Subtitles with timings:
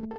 [0.00, 0.14] Welcome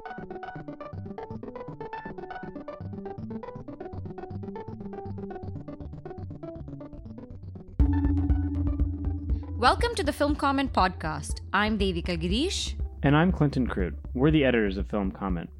[9.96, 11.40] to the Film Comment Podcast.
[11.52, 12.74] I'm Devika Girish.
[13.02, 13.96] And I'm Clinton Krute.
[14.14, 15.50] We're the editors of Film Comment.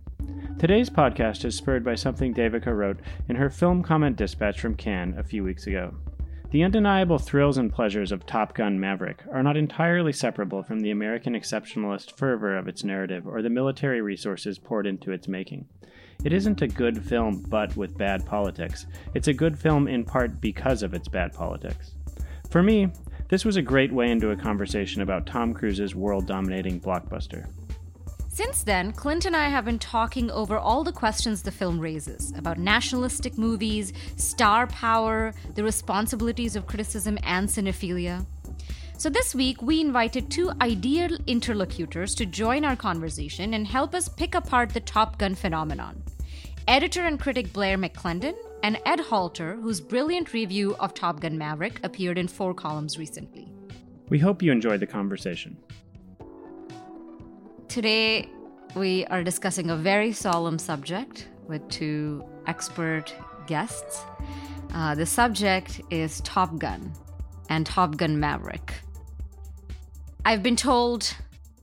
[0.57, 5.19] Today's podcast is spurred by something Devika wrote in her Film Comment dispatch from Cannes
[5.19, 5.95] a few weeks ago.
[6.53, 10.91] The undeniable thrills and pleasures of Top Gun Maverick are not entirely separable from the
[10.91, 15.65] American exceptionalist fervor of its narrative or the military resources poured into its making.
[16.25, 18.85] It isn't a good film but with bad politics.
[19.15, 21.95] It's a good film in part because of its bad politics.
[22.51, 22.93] For me,
[23.31, 27.49] this was a great way into a conversation about Tom Cruise's world dominating blockbuster.
[28.35, 32.33] Since then, Clint and I have been talking over all the questions the film raises
[32.35, 38.25] about nationalistic movies, star power, the responsibilities of criticism and cinephilia.
[38.97, 44.09] So, this week, we invited two ideal interlocutors to join our conversation and help us
[44.09, 46.03] pick apart the Top Gun phenomenon.
[46.67, 51.81] Editor and critic Blair McClendon and Ed Halter, whose brilliant review of Top Gun Maverick
[51.85, 53.53] appeared in 4Columns recently.
[54.09, 55.59] We hope you enjoyed the conversation.
[57.73, 58.29] Today,
[58.75, 63.15] we are discussing a very solemn subject with two expert
[63.47, 64.03] guests.
[64.75, 66.93] Uh, the subject is Top Gun
[67.49, 68.75] and Top Gun Maverick.
[70.27, 71.17] I've been told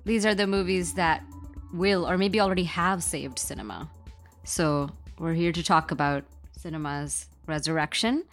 [0.04, 1.24] these are the movies that
[1.74, 3.88] will or maybe already have saved cinema.
[4.44, 6.24] So, we're here to talk about
[6.58, 8.24] cinema's resurrection.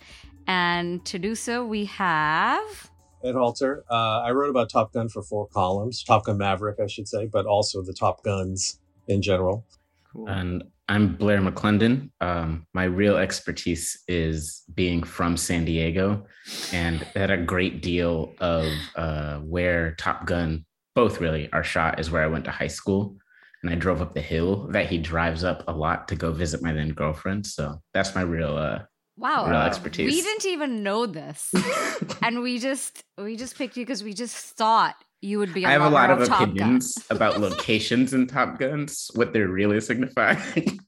[0.47, 2.91] And to do so, we have
[3.27, 3.85] Ed Halter.
[3.91, 7.47] Uh, I wrote about Top Gun for 4Columns, Top Gun Maverick, I should say, but
[7.47, 9.67] also the Top Guns in general.
[10.13, 10.29] Cool.
[10.29, 12.11] And I'm Blair McClendon.
[12.21, 16.25] Um, my real expertise is being from San Diego,
[16.73, 22.11] and had a great deal of uh, where Top Gun, both really, are shot is
[22.11, 23.17] where I went to high school.
[23.63, 26.63] And I drove up the hill that he drives up a lot to go visit
[26.63, 27.47] my then girlfriend.
[27.47, 28.81] So that's my real uh,
[29.17, 29.49] Wow.
[29.49, 30.13] Real expertise.
[30.13, 31.53] We didn't even know this.
[32.23, 35.73] and we just we just picked you because we just thought you would be I
[35.73, 40.81] have a lot of, of opinions about locations in Top Guns, what they're really signifying.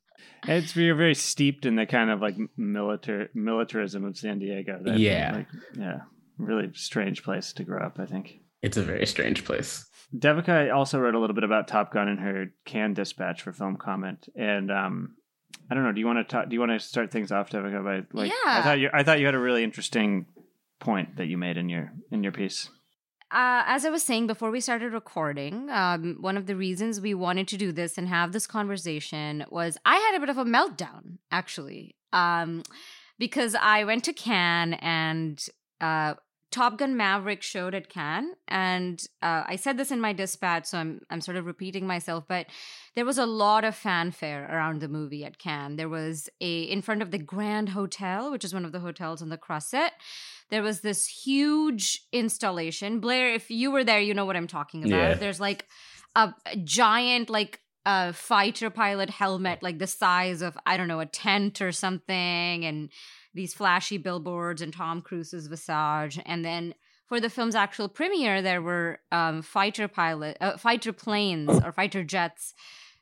[0.46, 4.78] It's you're very steeped in the kind of like military militarism of San Diego.
[4.82, 5.46] That, yeah, like,
[5.76, 5.98] yeah,
[6.38, 7.98] really strange place to grow up.
[7.98, 9.84] I think it's a very strange place.
[10.16, 13.76] Devika also wrote a little bit about Top Gun in her Cannes dispatch for Film
[13.76, 15.16] Comment, and um,
[15.70, 15.92] I don't know.
[15.92, 16.48] Do you want to talk?
[16.48, 17.84] Do you want to start things off, Devika?
[17.84, 18.58] By like, yeah.
[18.58, 18.90] I thought you.
[18.92, 20.26] I thought you had a really interesting
[20.80, 22.70] point that you made in your in your piece.
[23.30, 27.12] Uh, as I was saying before we started recording, um, one of the reasons we
[27.12, 30.46] wanted to do this and have this conversation was I had a bit of a
[30.46, 32.62] meltdown, actually, um,
[33.18, 35.46] because I went to Cannes and
[35.78, 36.14] uh,
[36.50, 40.78] Top Gun Maverick showed at Cannes, and uh, I said this in my dispatch, so
[40.78, 42.46] I'm I'm sort of repeating myself, but
[42.94, 45.76] there was a lot of fanfare around the movie at Cannes.
[45.76, 49.20] There was a in front of the Grand Hotel, which is one of the hotels
[49.20, 49.92] on the Croisette.
[50.50, 53.00] There was this huge installation.
[53.00, 55.10] Blair, if you were there, you know what I'm talking about.
[55.10, 55.14] Yeah.
[55.14, 55.66] There's like
[56.16, 61.00] a, a giant like a fighter pilot helmet, like the size of I don't know
[61.00, 62.90] a tent or something, and
[63.38, 66.20] these flashy billboards and Tom Cruise's visage.
[66.26, 66.74] And then
[67.06, 72.02] for the film's actual premiere, there were um, fighter pilot, uh, fighter planes or fighter
[72.02, 72.52] jets,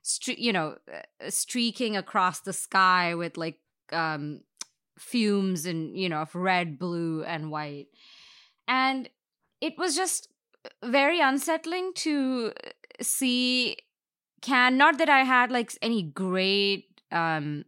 [0.04, 3.58] stre- you know, uh, streaking across the sky with like
[3.92, 4.40] um,
[4.98, 7.86] fumes and you know of red, blue, and white.
[8.68, 9.08] And
[9.62, 10.28] it was just
[10.84, 12.52] very unsettling to
[13.00, 13.78] see
[14.42, 17.64] Cannes Not that I had like any great um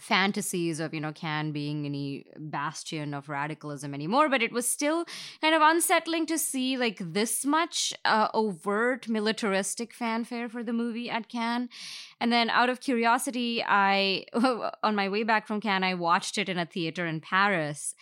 [0.00, 5.04] fantasies of you know Cannes being any bastion of radicalism anymore but it was still
[5.40, 11.10] kind of unsettling to see like this much uh, overt militaristic fanfare for the movie
[11.10, 11.68] at Cannes.
[12.20, 14.24] And then out of curiosity i
[14.82, 17.94] on my way back from Cannes i watched it in a theater in paris.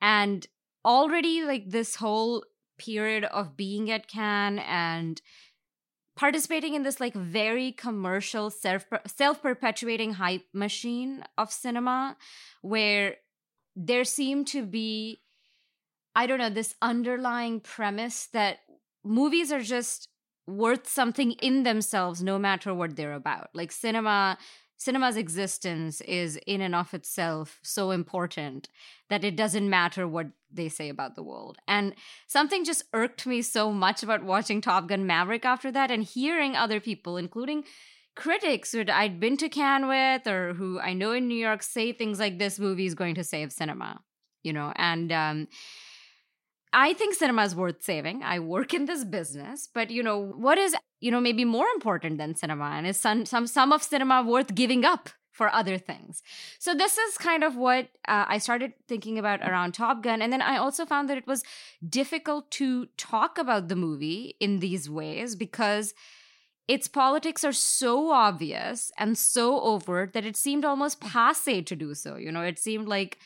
[0.00, 0.46] And
[0.84, 2.44] already like this whole
[2.78, 5.20] period of being at Cannes and
[6.22, 12.16] participating in this like very commercial self self-perpetuating hype machine of cinema
[12.60, 13.16] where
[13.74, 15.20] there seemed to be
[16.14, 18.58] i don't know this underlying premise that
[19.02, 20.10] movies are just
[20.46, 23.48] worth something in themselves no matter what they're about.
[23.54, 24.38] Like cinema
[24.82, 28.68] cinema's existence is in and of itself so important
[29.08, 31.58] that it doesn't matter what they say about the world.
[31.68, 31.94] And
[32.26, 36.56] something just irked me so much about watching Top Gun Maverick after that and hearing
[36.56, 37.62] other people, including
[38.16, 41.92] critics who I'd been to Cannes with or who I know in New York say
[41.92, 44.00] things like this movie is going to save cinema,
[44.42, 45.48] you know, and um
[46.72, 48.22] I think cinema is worth saving.
[48.22, 52.18] I work in this business, but you know, what is, you know, maybe more important
[52.18, 56.22] than cinema and is some some some of cinema worth giving up for other things.
[56.58, 60.32] So this is kind of what uh, I started thinking about around Top Gun and
[60.32, 61.42] then I also found that it was
[61.88, 65.94] difficult to talk about the movie in these ways because
[66.68, 71.94] its politics are so obvious and so overt that it seemed almost passe to do
[71.94, 72.16] so.
[72.16, 73.18] You know, it seemed like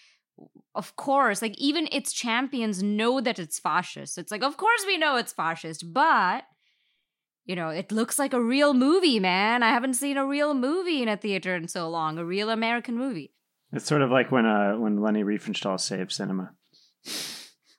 [0.74, 4.18] of course, like even its champions know that it's fascist.
[4.18, 6.44] It's like, of course we know it's fascist, but
[7.44, 9.62] you know, it looks like a real movie, man.
[9.62, 12.96] I haven't seen a real movie in a theater in so long, a real American
[12.98, 13.32] movie.
[13.72, 16.50] It's sort of like when uh when Leni Riefenstahl saved cinema.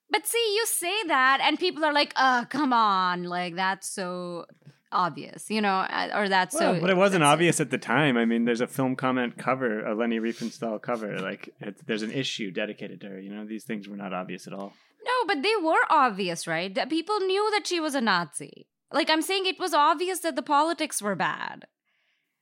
[0.09, 3.25] But see, you say that, and people are like, "Oh, come on!
[3.25, 4.45] Like that's so
[4.91, 8.17] obvious, you know, uh, or that's well, so." But it wasn't obvious at the time.
[8.17, 11.19] I mean, there's a film comment cover, a Leni Riefenstahl cover.
[11.19, 13.19] Like, it, there's an issue dedicated to her.
[13.19, 14.73] You know, these things were not obvious at all.
[15.05, 16.73] No, but they were obvious, right?
[16.73, 18.67] That people knew that she was a Nazi.
[18.91, 21.65] Like I'm saying, it was obvious that the politics were bad.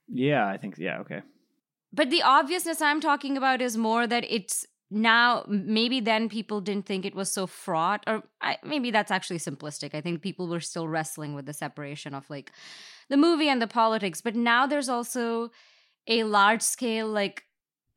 [0.07, 0.75] Yeah, I think.
[0.77, 1.21] Yeah, okay.
[1.91, 6.85] But the obviousness I'm talking about is more that it's now maybe then people didn't
[6.85, 9.95] think it was so fraught or I, maybe that's actually simplistic.
[9.95, 12.51] I think people were still wrestling with the separation of like
[13.09, 15.51] the movie and the politics but now there's also
[16.07, 17.43] a large scale like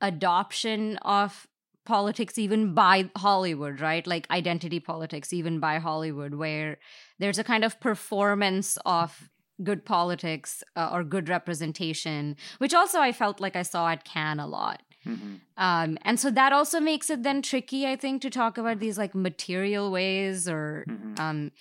[0.01, 1.47] adoption of
[1.85, 4.07] politics even by hollywood right?
[4.07, 6.79] Like identity politics even by hollywood where
[7.19, 9.31] there's a kind of performance of
[9.63, 14.39] good politics uh, or good representation which also i felt like i saw at cannes
[14.39, 15.35] a lot Mm-hmm.
[15.57, 18.99] um, and so that also makes it then tricky, I think, to talk about these
[18.99, 21.19] like material ways or Mhm.
[21.21, 21.53] um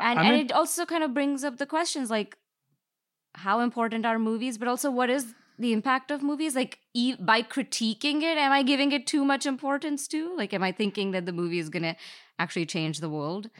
[0.00, 2.38] and, I and it also kind of brings up the questions like
[3.34, 6.54] how important are movies, but also what is the impact of movies?
[6.56, 10.34] Like e- by critiquing it, am I giving it too much importance too?
[10.36, 11.96] Like am I thinking that the movie is gonna
[12.38, 13.50] actually change the world?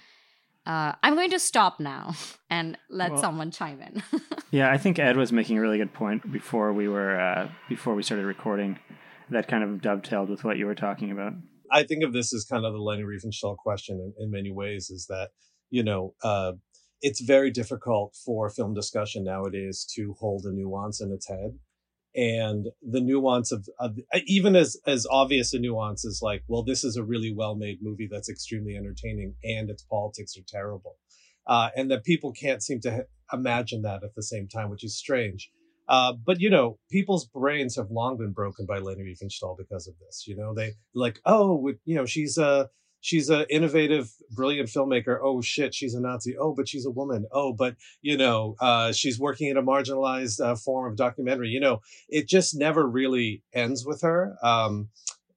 [0.64, 2.14] Uh, I'm going to stop now
[2.50, 4.02] and let Well- someone chime in.
[4.52, 7.94] Yeah, I think Ed was making a really good point before we were uh, before
[7.94, 8.78] we started recording.
[9.30, 11.32] That kind of dovetailed with what you were talking about.
[11.70, 14.90] I think of this as kind of the Leni Riefenstahl question in, in many ways
[14.90, 15.30] is that,
[15.70, 16.52] you know, uh,
[17.00, 21.58] it's very difficult for film discussion nowadays to hold a nuance in its head.
[22.14, 23.96] And the nuance of, of
[24.26, 27.78] even as, as obvious a nuance is like, well, this is a really well made
[27.80, 30.98] movie that's extremely entertaining and its politics are terrible.
[31.46, 34.96] Uh, and that people can't seem to imagine that at the same time, which is
[34.96, 35.50] strange.
[35.88, 39.94] Uh, but you know, people's brains have long been broken by Leni Riefenstahl because of
[39.98, 40.24] this.
[40.26, 45.18] You know, they like, oh, you know, she's a she's a innovative, brilliant filmmaker.
[45.22, 46.36] Oh shit, she's a Nazi.
[46.38, 47.26] Oh, but she's a woman.
[47.32, 51.48] Oh, but you know, uh, she's working in a marginalized uh, form of documentary.
[51.48, 54.36] You know, it just never really ends with her.
[54.42, 54.88] Um,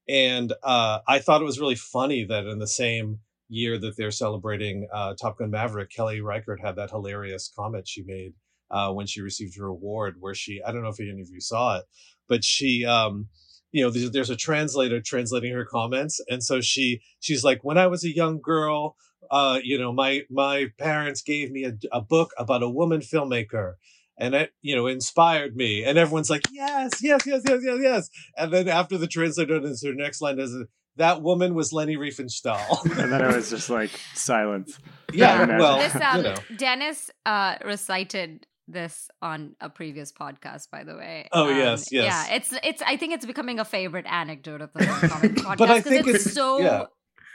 [0.08, 4.12] and uh, I thought it was really funny that in the same year that they're
[4.12, 8.34] celebrating uh, Top Gun Maverick, Kelly Reichardt had that hilarious comment she made
[8.72, 11.42] uh, when she received her award, where she, I don't know if any of you
[11.42, 11.86] saw it,
[12.28, 13.28] but she, um,
[13.72, 16.22] you know, there's, there's a translator translating her comments.
[16.30, 18.96] And so she, she's like, when I was a young girl,
[19.30, 23.74] uh, you know, my, my parents gave me a, a book about a woman filmmaker
[24.18, 25.84] and it, you know, inspired me.
[25.84, 28.10] And everyone's like, yes, yes, yes, yes, yes, yes.
[28.38, 30.56] And then after the translator does her next line is,
[30.98, 32.84] that woman was Leni Riefenstahl.
[33.00, 34.78] And then it was just like silence.
[35.14, 36.36] yeah, well, this um, you know.
[36.58, 41.28] Dennis uh, recited this on a previous podcast, by the way.
[41.32, 42.06] Oh, Um, yes, yes.
[42.30, 42.82] Yeah, it's it's.
[42.82, 45.84] I think it's becoming a favorite anecdote of the Film Comment podcast But I 'cause
[45.92, 46.60] think it's, it's- so.
[46.60, 46.86] yeah.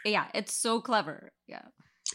[0.04, 0.26] Yeah.
[0.34, 1.30] it's so clever.
[1.46, 1.62] Yeah.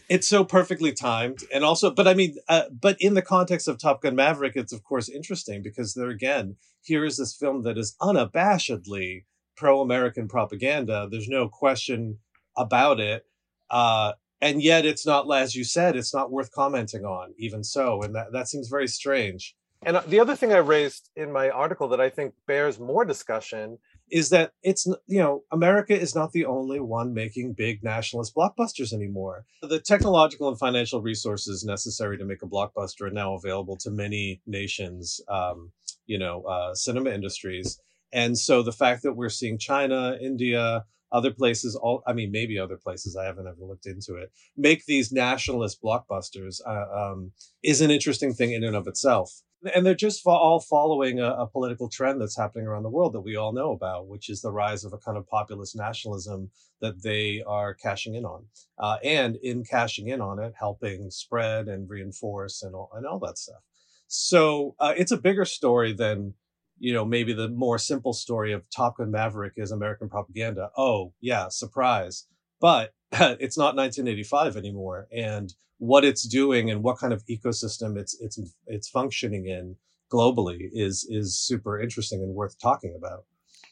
[0.09, 3.77] it's so perfectly timed and also but i mean uh, but in the context of
[3.79, 7.77] top gun maverick it's of course interesting because there again here is this film that
[7.77, 9.23] is unabashedly
[9.55, 12.19] pro-american propaganda there's no question
[12.57, 13.25] about it.
[13.69, 18.01] Uh, and yet it's not as you said it's not worth commenting on even so
[18.01, 19.55] and that, that seems very strange.
[19.83, 23.05] And uh, the other thing i raised in my article that i think bears more
[23.05, 23.77] discussion
[24.11, 28.93] is that it's you know America is not the only one making big nationalist blockbusters
[28.93, 29.45] anymore.
[29.61, 34.41] The technological and financial resources necessary to make a blockbuster are now available to many
[34.45, 35.71] nations, um,
[36.05, 37.79] you know, uh, cinema industries,
[38.13, 42.59] and so the fact that we're seeing China, India, other places, all I mean, maybe
[42.59, 47.31] other places I haven't ever looked into it, make these nationalist blockbusters uh, um,
[47.63, 49.41] is an interesting thing in and of itself
[49.73, 53.21] and they're just all following a, a political trend that's happening around the world that
[53.21, 57.01] we all know about, which is the rise of a kind of populist nationalism that
[57.01, 58.45] they are cashing in on,
[58.77, 63.19] uh, and in cashing in on it, helping spread and reinforce and all, and all
[63.19, 63.61] that stuff.
[64.07, 66.33] So uh, it's a bigger story than
[66.77, 70.69] you know maybe the more simple story of Top Gun Maverick is American propaganda.
[70.77, 72.27] Oh yeah, surprise!
[72.59, 78.17] But it's not 1985 anymore, and what it's doing and what kind of ecosystem it's
[78.19, 79.75] it's it's functioning in
[80.11, 83.25] globally is is super interesting and worth talking about.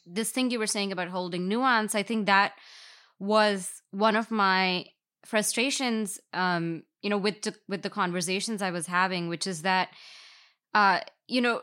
[0.06, 2.52] This thing you were saying about holding nuance, I think that
[3.18, 4.86] was one of my
[5.24, 9.88] frustrations um you know with the, with the conversations I was having which is that
[10.74, 11.62] uh you know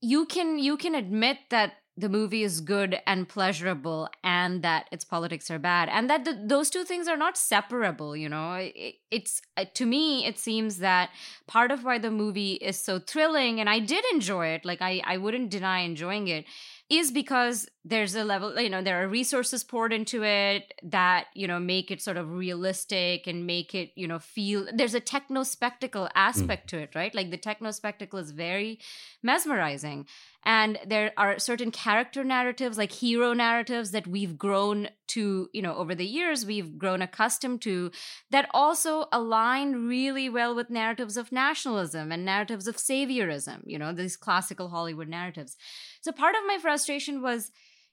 [0.00, 5.04] you can you can admit that the movie is good and pleasurable and that its
[5.04, 8.54] politics are bad and that the, those two things are not separable you know?
[8.54, 11.10] It, it's uh, to me it seems that
[11.46, 15.02] part of why the movie is so thrilling and i did enjoy it like i
[15.04, 16.46] i wouldn't deny enjoying it
[16.90, 21.46] is because there's a level you know there are resources poured into it that you
[21.46, 25.42] know make it sort of realistic and make it you know feel there's a techno
[25.42, 26.70] spectacle aspect mm.
[26.70, 27.14] to it right?
[27.14, 28.78] Like the techno spectacle is very
[29.22, 30.06] mesmerizing.
[30.44, 35.74] And there are certain character narratives like hero narratives that we've grown to you know
[35.74, 37.90] over the years we've grown accustomed to
[38.30, 43.92] that also align really well with narratives of nationalism and narratives of saviorism you know
[43.92, 45.56] these classical hollywood narratives
[46.00, 47.50] so part of my frustration was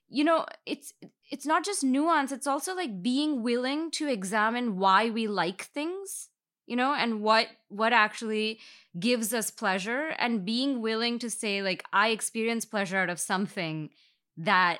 [0.08, 0.92] you know it's
[1.30, 6.28] it's not just nuance it's also like being willing to examine why we like things
[6.66, 8.58] you know and what what actually
[8.98, 13.90] gives us pleasure and being willing to say like i experience pleasure out of something
[14.36, 14.78] that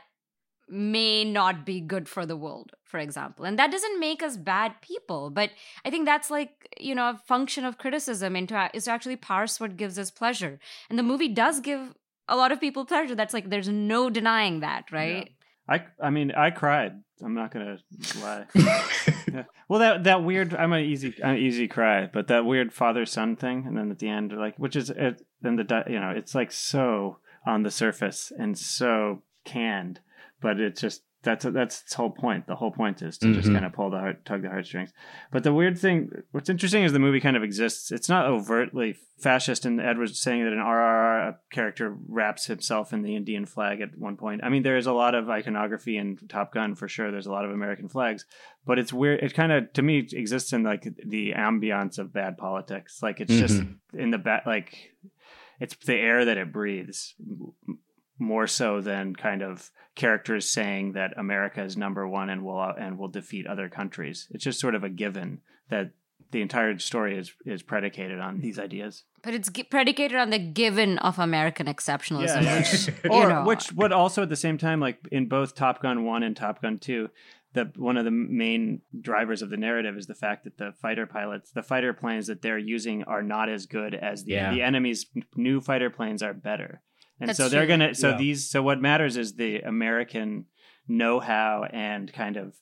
[0.71, 3.45] may not be good for the world for example.
[3.45, 5.51] And that doesn't make us bad people but
[5.85, 9.61] i think that's like you know a function of criticism into is to actually parse
[9.61, 10.59] what gives us pleasure.
[10.91, 11.95] And the movie does give
[12.29, 15.33] a lot of people pleasure that's like there's no denying that right
[15.69, 15.75] yeah.
[15.75, 16.93] i i mean i cried
[17.25, 17.79] i'm not gonna
[18.23, 19.45] lie yeah.
[19.69, 23.07] well that that weird i'm an easy I'm an easy cry but that weird father
[23.07, 26.11] son thing and then at the end like which is it then the you know
[26.11, 30.01] it's like so on the surface and so canned
[30.41, 32.47] but it's just that's that's its whole point.
[32.47, 33.35] The whole point is to mm-hmm.
[33.35, 34.93] just kind of pull the heart, tug the heartstrings.
[35.33, 37.91] But the weird thing, what's interesting is the movie kind of exists.
[37.91, 43.17] It's not overtly fascist, and Edward's saying that an RRR character wraps himself in the
[43.17, 44.43] Indian flag at one point.
[44.45, 47.11] I mean, there is a lot of iconography in Top Gun for sure.
[47.11, 48.25] There's a lot of American flags,
[48.65, 49.21] but it's weird.
[49.21, 53.01] It kind of, to me, exists in like the ambiance of bad politics.
[53.03, 53.41] Like it's mm-hmm.
[53.41, 54.93] just in the back, like
[55.59, 57.15] it's the air that it breathes
[58.19, 62.99] more so than kind of characters saying that America is number one and will and
[62.99, 64.29] will defeat other countries.
[64.31, 65.93] It's just sort of a given that
[66.31, 69.05] the entire story is is predicated on these ideas.
[69.23, 72.59] But it's g- predicated on the given of American exceptionalism, yeah.
[72.59, 73.45] which or know.
[73.45, 76.63] which would also at the same time, like in both Top Gun one and Top
[76.63, 77.09] Gun two,
[77.55, 81.07] that one of the main drivers of the narrative is the fact that the fighter
[81.07, 84.53] pilots, the fighter planes that they're using, are not as good as the yeah.
[84.53, 86.83] the enemy's new fighter planes are better.
[87.21, 88.17] And That's so they're going to, so yeah.
[88.17, 90.47] these, so what matters is the American
[90.87, 92.55] know how and kind of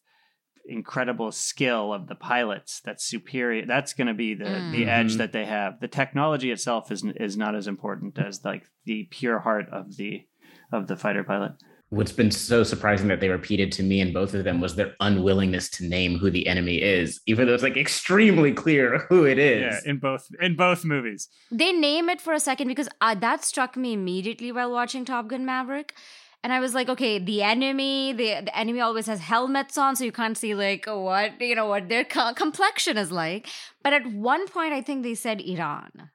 [0.68, 4.72] incredible skill of the pilots that's superior that's going to be the mm.
[4.72, 5.18] the edge mm-hmm.
[5.18, 9.38] that they have the technology itself is is not as important as like the pure
[9.38, 10.26] heart of the
[10.72, 11.52] of the fighter pilot
[11.90, 14.94] what's been so surprising that they repeated to me in both of them was their
[15.00, 19.38] unwillingness to name who the enemy is, even though it's like extremely clear who it
[19.38, 19.62] is.
[19.62, 21.28] Yeah, in both in both movies.
[21.50, 25.28] They name it for a second because uh, that struck me immediately while watching Top
[25.28, 25.94] Gun Maverick.
[26.42, 30.04] And I was like, okay, the enemy, the, the enemy always has helmets on, so
[30.04, 33.48] you can't see like what you know what their co- complexion is like.
[33.82, 36.10] But at one point, I think they said Iran.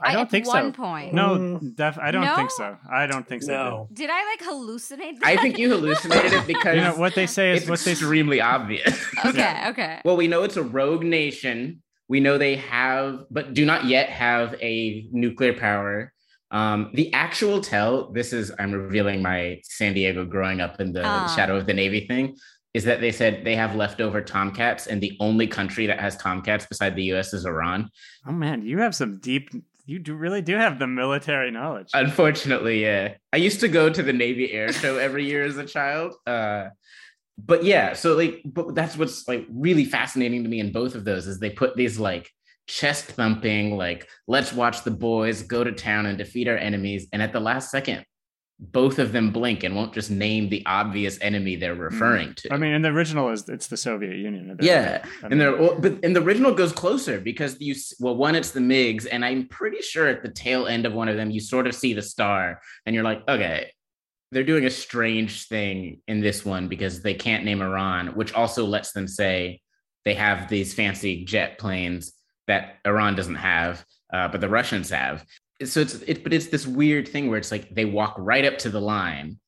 [0.00, 0.82] I don't think one so.
[0.82, 1.12] point.
[1.12, 1.74] No, mm.
[1.74, 2.36] def- I don't no?
[2.36, 2.76] think so.
[2.90, 3.52] I don't think so.
[3.52, 3.88] No.
[3.92, 5.18] Did I like hallucinate?
[5.18, 5.24] That?
[5.24, 9.00] I think you hallucinated it because you know what they say is what's extremely obvious.
[9.24, 9.68] Okay, yeah.
[9.70, 10.00] okay.
[10.04, 11.82] Well, we know it's a rogue nation.
[12.08, 16.12] We know they have, but do not yet have a nuclear power.
[16.50, 21.06] Um, the actual tell, this is, I'm revealing my San Diego growing up in the
[21.06, 21.28] uh.
[21.28, 22.36] shadow of the Navy thing,
[22.74, 26.66] is that they said they have leftover Tomcats, and the only country that has Tomcats
[26.66, 27.90] beside the US is Iran.
[28.26, 29.50] Oh man, you have some deep
[29.84, 31.88] you do really do have the military knowledge.
[31.94, 33.14] Unfortunately, yeah.
[33.32, 36.14] I used to go to the Navy Air Show every year as a child.
[36.26, 36.68] Uh,
[37.38, 41.04] but yeah, so like, but that's what's like really fascinating to me in both of
[41.04, 42.30] those is they put these like
[42.68, 47.22] chest thumping, like let's watch the boys go to town and defeat our enemies, and
[47.22, 48.04] at the last second,
[48.70, 51.80] both of them blink and won't just name the obvious enemy they're mm.
[51.80, 52.52] referring to.
[52.52, 54.56] I mean, in the original is it's the Soviet Union.
[54.60, 58.36] Yeah, I mean, and well, but in the original goes closer because you well, one
[58.36, 61.30] it's the MiGs, and I'm pretty sure at the tail end of one of them
[61.30, 63.72] you sort of see the star, and you're like, okay,
[64.30, 68.64] they're doing a strange thing in this one because they can't name Iran, which also
[68.64, 69.60] lets them say
[70.04, 72.12] they have these fancy jet planes
[72.46, 75.24] that Iran doesn't have, uh, but the Russians have
[75.66, 78.58] so it's it, but it's this weird thing where it's like they walk right up
[78.58, 79.38] to the line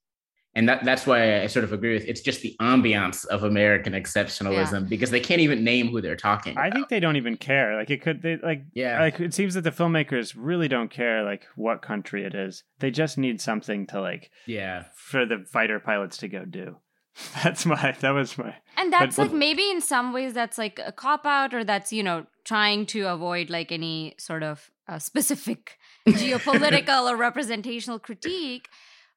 [0.56, 3.92] and that that's why I sort of agree with it's just the ambiance of American
[3.92, 4.88] exceptionalism yeah.
[4.88, 6.52] because they can't even name who they're talking.
[6.52, 6.66] About.
[6.66, 7.76] I think they don't even care.
[7.76, 9.00] Like it could they like yeah.
[9.00, 12.62] Like it seems that the filmmakers really don't care like what country it is.
[12.78, 16.76] They just need something to like yeah for the fighter pilots to go do.
[17.42, 20.80] That's my that was my And that's but, like maybe in some ways that's like
[20.84, 24.98] a cop out or that's you know trying to avoid like any sort of uh,
[24.98, 28.68] specific geopolitical or representational critique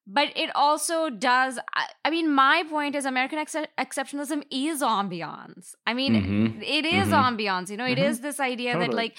[0.07, 1.59] but it also does
[2.05, 6.61] i mean my point is american ex- exceptionalism is ambiance i mean mm-hmm.
[6.61, 7.35] it is mm-hmm.
[7.35, 7.93] ambiance you know mm-hmm.
[7.93, 8.87] it is this idea totally.
[8.87, 9.17] that like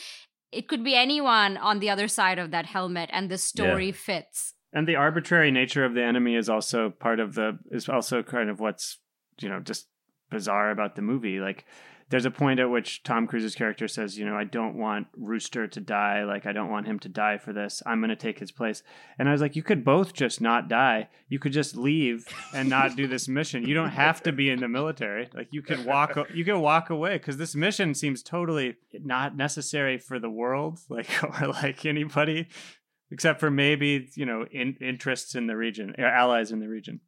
[0.51, 3.93] it could be anyone on the other side of that helmet and the story yeah.
[3.93, 8.23] fits and the arbitrary nature of the enemy is also part of the is also
[8.23, 8.99] kind of what's
[9.41, 9.87] you know just
[10.31, 11.65] bizarre about the movie like
[12.11, 15.67] there's a point at which Tom Cruise's character says, you know, I don't want Rooster
[15.67, 16.25] to die.
[16.25, 17.83] Like, I don't want him to die for this.
[17.85, 18.83] I'm going to take his place.
[19.19, 21.09] And I was like, you could both just not die.
[21.29, 23.67] You could just leave and not do this mission.
[23.67, 25.29] You don't have to be in the military.
[25.35, 29.99] Like, you could walk, you could walk away because this mission seems totally not necessary
[29.99, 32.49] for the world, like, or like anybody
[33.11, 37.01] except for maybe, you know, in, interests in the region, allies in the region.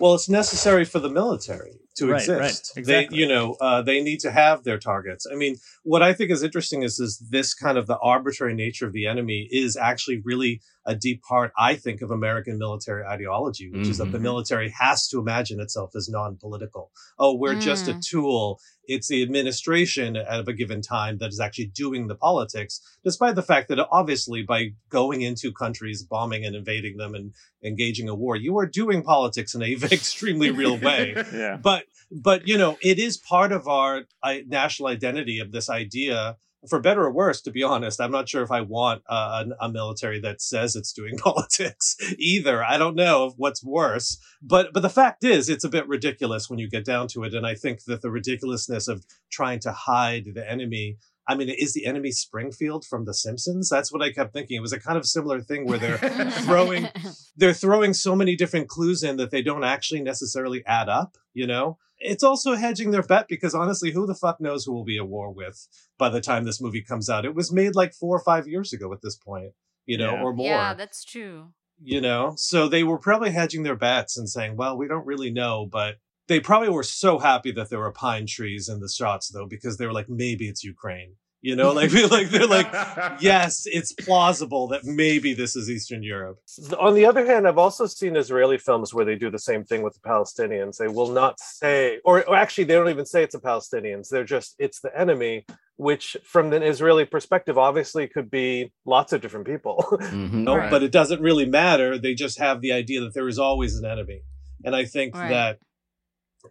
[0.00, 2.72] Well, it's necessary for the military to right, exist.
[2.74, 3.16] Right, exactly.
[3.16, 5.26] They, you know, uh, they need to have their targets.
[5.30, 8.86] I mean, what I think is interesting is is this kind of the arbitrary nature
[8.86, 13.70] of the enemy is actually really a deep part, I think, of American military ideology,
[13.70, 13.90] which mm-hmm.
[13.90, 14.24] is that the mm-hmm.
[14.24, 16.90] military has to imagine itself as non-political.
[17.18, 17.60] Oh, we're mm.
[17.60, 18.04] just a mm.
[18.04, 18.58] tool.
[18.84, 23.42] It's the administration at a given time that is actually doing the politics, despite the
[23.42, 28.34] fact that obviously by going into countries, bombing and invading them and engaging a war,
[28.34, 31.14] you are doing politics in a extremely real way.
[31.32, 31.56] yeah.
[31.56, 36.36] But but you know, it is part of our uh, national identity of this idea
[36.68, 39.66] for better or worse, to be honest, I'm not sure if I want uh, a,
[39.66, 42.62] a, military that says it's doing politics either.
[42.62, 46.58] I don't know what's worse, but but the fact is, it's a bit ridiculous when
[46.58, 47.34] you get down to it.
[47.34, 50.98] And I think that the ridiculousness of trying to hide the enemy.
[51.28, 53.68] I mean, is the enemy Springfield from The Simpsons?
[53.68, 54.56] That's what I kept thinking.
[54.56, 55.98] It was a kind of similar thing where they're
[56.42, 56.88] throwing
[57.36, 61.16] they're throwing so many different clues in that they don't actually necessarily add up.
[61.32, 64.84] You know it's also hedging their bet because honestly, who the fuck knows who will
[64.84, 67.24] be at war with by the time this movie comes out?
[67.24, 69.52] It was made like four or five years ago at this point,
[69.86, 70.22] you know, yeah.
[70.22, 70.46] or more.
[70.46, 71.52] Yeah, that's true.
[71.82, 75.30] You know, so they were probably hedging their bets and saying, well, we don't really
[75.30, 75.96] know, but
[76.28, 79.78] they probably were so happy that there were pine trees in the shots though, because
[79.78, 81.16] they were like, maybe it's Ukraine.
[81.42, 82.70] You know, like like they're like,
[83.20, 86.38] yes, it's plausible that maybe this is Eastern Europe.
[86.78, 89.82] On the other hand, I've also seen Israeli films where they do the same thing
[89.82, 90.76] with the Palestinians.
[90.76, 94.08] They will not say, or, or actually, they don't even say it's the Palestinians.
[94.10, 99.20] They're just it's the enemy, which from the Israeli perspective, obviously could be lots of
[99.20, 99.84] different people.
[100.10, 100.44] Mm-hmm.
[100.44, 100.70] no, right.
[100.70, 101.96] But it doesn't really matter.
[101.96, 104.22] They just have the idea that there is always an enemy,
[104.64, 105.28] and I think right.
[105.28, 105.58] that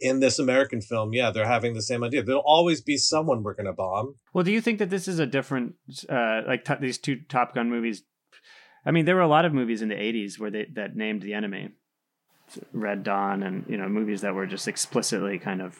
[0.01, 2.23] in this American film, yeah, they're having the same idea.
[2.23, 4.15] There'll always be someone we're going to bomb.
[4.33, 5.75] Well, do you think that this is a different,
[6.07, 8.03] uh, like t- these two Top Gun movies?
[8.85, 11.21] I mean, there were a lot of movies in the '80s where they that named
[11.21, 11.69] the enemy,
[12.71, 15.77] Red Dawn, and you know, movies that were just explicitly kind of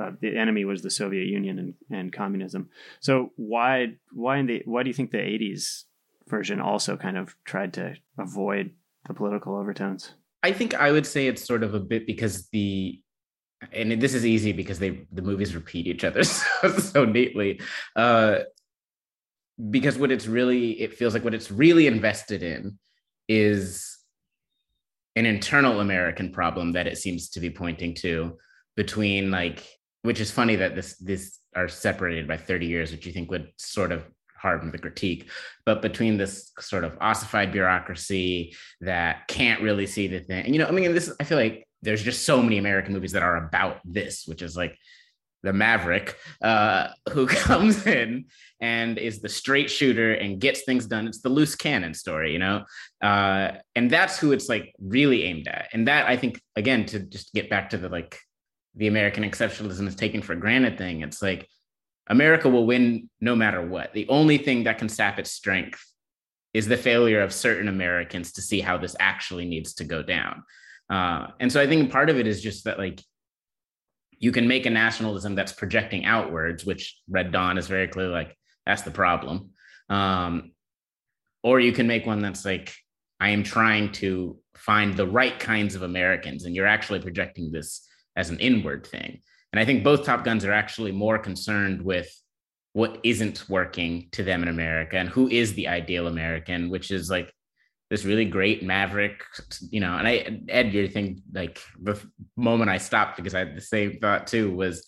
[0.00, 2.68] uh, the enemy was the Soviet Union and, and communism.
[3.00, 5.84] So why why in the why do you think the '80s
[6.28, 8.72] version also kind of tried to avoid
[9.06, 10.14] the political overtones?
[10.42, 13.00] I think I would say it's sort of a bit because the
[13.72, 17.60] and this is easy because they the movies repeat each other so, so neatly
[17.96, 18.40] uh,
[19.70, 22.78] because what it's really it feels like what it's really invested in
[23.28, 23.98] is
[25.16, 28.36] an internal american problem that it seems to be pointing to
[28.76, 29.66] between like
[30.02, 33.50] which is funny that this this are separated by 30 years which you think would
[33.56, 34.04] sort of
[34.36, 35.28] harden the critique
[35.66, 40.58] but between this sort of ossified bureaucracy that can't really see the thing and you
[40.60, 43.36] know i mean this i feel like there's just so many American movies that are
[43.36, 44.76] about this, which is like
[45.42, 48.26] the Maverick, uh, who comes in
[48.60, 51.06] and is the straight shooter and gets things done.
[51.06, 52.64] It's the loose cannon story, you know?
[53.02, 55.68] Uh, and that's who it's like really aimed at.
[55.72, 58.18] And that I think, again, to just get back to the like
[58.74, 61.48] the American exceptionalism is taken for granted thing, it's like
[62.08, 63.92] America will win no matter what.
[63.94, 65.84] The only thing that can sap its strength
[66.52, 70.42] is the failure of certain Americans to see how this actually needs to go down.
[70.90, 73.00] Uh, and so I think part of it is just that like
[74.18, 78.36] you can make a nationalism that's projecting outwards, which Red Dawn is very clearly like
[78.66, 79.50] that's the problem.
[79.88, 80.52] Um,
[81.42, 82.74] or you can make one that's like
[83.20, 87.86] I am trying to find the right kinds of Americans, and you're actually projecting this
[88.16, 89.20] as an inward thing.
[89.52, 92.08] And I think both Top Guns are actually more concerned with
[92.72, 97.10] what isn't working to them in America and who is the ideal American, which is
[97.10, 97.32] like
[97.90, 99.24] this really great maverick,
[99.70, 99.96] you know.
[99.96, 102.00] And I, Ed, your thing, like the
[102.36, 104.86] moment I stopped because I had the same thought too was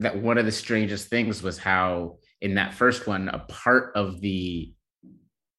[0.00, 4.20] that one of the strangest things was how in that first one, a part of
[4.20, 4.72] the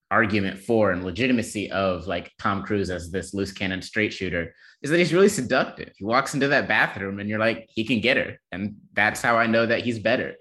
[0.09, 4.89] argument for and legitimacy of like Tom Cruise as this loose cannon straight shooter is
[4.89, 5.91] that he's really seductive.
[5.97, 8.39] He walks into that bathroom and you're like, he can get her.
[8.51, 10.35] And that's how I know that he's better.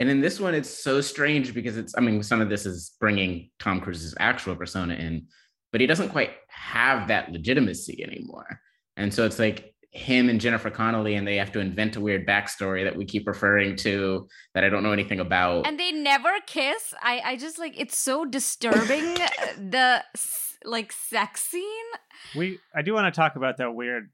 [0.00, 2.96] And in this one, it's so strange because it's, I mean, some of this is
[2.98, 5.28] bringing Tom Cruise's actual persona in,
[5.74, 8.60] but he doesn't quite have that legitimacy anymore.
[8.96, 12.28] And so it's like him and Jennifer Connelly, and they have to invent a weird
[12.28, 15.66] backstory that we keep referring to that I don't know anything about.
[15.66, 16.94] And they never kiss.
[17.02, 19.14] I, I just like it's so disturbing.
[19.58, 20.04] the
[20.64, 21.66] like sex scene.
[22.36, 24.10] We, I do want to talk about that weird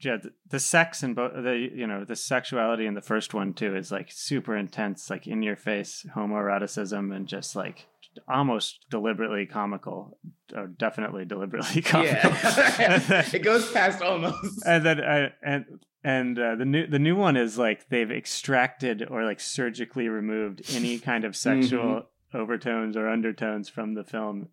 [0.00, 3.52] yeah, the, the sex and both the you know the sexuality in the first one
[3.52, 7.86] too is like super intense, like in your face homoeroticism and just like
[8.28, 10.18] almost deliberately comical,
[10.54, 12.30] or definitely deliberately comical.
[12.30, 14.64] Yeah, it goes past almost.
[14.66, 15.64] And then uh, and
[16.04, 20.62] and uh, the new the new one is like they've extracted or like surgically removed
[20.74, 22.38] any kind of sexual mm-hmm.
[22.38, 24.48] overtones or undertones from the film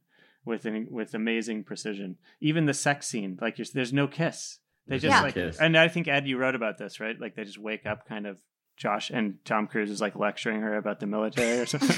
[0.46, 2.18] with an, with amazing precision.
[2.40, 4.60] Even the sex scene, like there's no kiss.
[4.88, 5.22] They just yeah.
[5.22, 5.60] like, kiss.
[5.60, 7.20] and I think Ed, you wrote about this, right?
[7.20, 8.40] Like they just wake up, kind of.
[8.76, 11.98] Josh and Tom Cruise is like lecturing her about the military or something.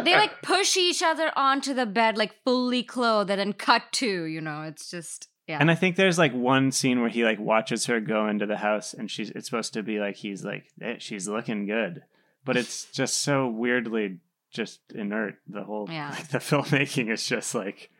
[0.00, 4.24] They like push each other onto the bed, like fully clothed, and then cut to.
[4.24, 5.58] You know, it's just yeah.
[5.60, 8.56] And I think there's like one scene where he like watches her go into the
[8.56, 12.02] house, and she's it's supposed to be like he's like hey, she's looking good,
[12.44, 14.18] but it's just so weirdly
[14.52, 15.36] just inert.
[15.48, 16.10] The whole yeah.
[16.10, 17.90] like, the filmmaking is just like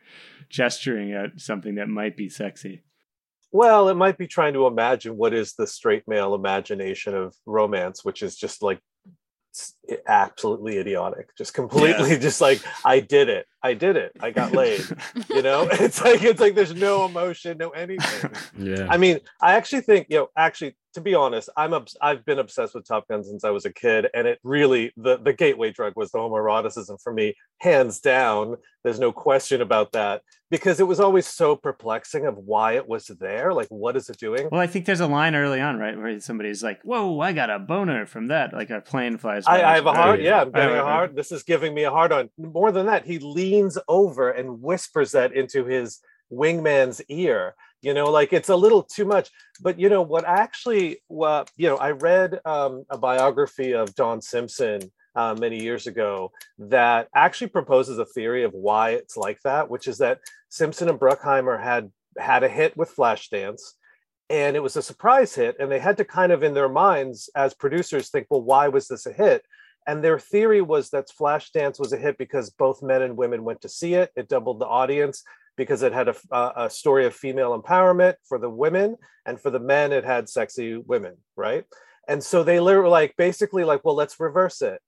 [0.49, 2.83] gesturing at something that might be sexy.
[3.51, 8.05] Well, it might be trying to imagine what is the straight male imagination of romance,
[8.05, 8.79] which is just like
[10.07, 12.17] absolutely idiotic just completely yeah.
[12.27, 14.83] just like i did it i did it i got laid
[15.29, 19.53] you know it's like it's like there's no emotion no anything yeah i mean i
[19.53, 23.07] actually think you know actually to be honest, I'm obs- I've been obsessed with Top
[23.07, 26.19] Gun since I was a kid, and it really the the gateway drug was the
[26.19, 28.57] homoeroticism for me, hands down.
[28.83, 33.07] There's no question about that because it was always so perplexing of why it was
[33.19, 33.53] there.
[33.53, 34.49] Like, what is it doing?
[34.51, 37.49] Well, I think there's a line early on, right, where somebody's like, "Whoa, I got
[37.49, 39.45] a boner from that." Like a plane flies.
[39.47, 40.21] I, I, have a heart.
[40.21, 41.15] Yeah, I'm getting a heart.
[41.15, 42.29] This is giving me a heart on.
[42.37, 43.19] More than that, he
[43.51, 45.99] leans over and whispers that into his
[46.31, 49.29] wingman's ear you know like it's a little too much.
[49.61, 54.21] But you know what actually well you know i read um, a biography of don
[54.21, 59.69] simpson uh, many years ago that actually proposes a theory of why it's like that
[59.69, 63.61] which is that simpson and bruckheimer had had a hit with flashdance
[64.29, 67.29] and it was a surprise hit and they had to kind of in their minds
[67.35, 69.43] as producers think well why was this a hit
[69.87, 73.61] and their theory was that flashdance was a hit because both men and women went
[73.61, 74.11] to see it.
[74.15, 75.23] It doubled the audience
[75.57, 79.49] because it had a, uh, a story of female empowerment for the women and for
[79.49, 81.65] the men it had sexy women right?
[82.07, 84.81] And so they literally like basically like well let's reverse it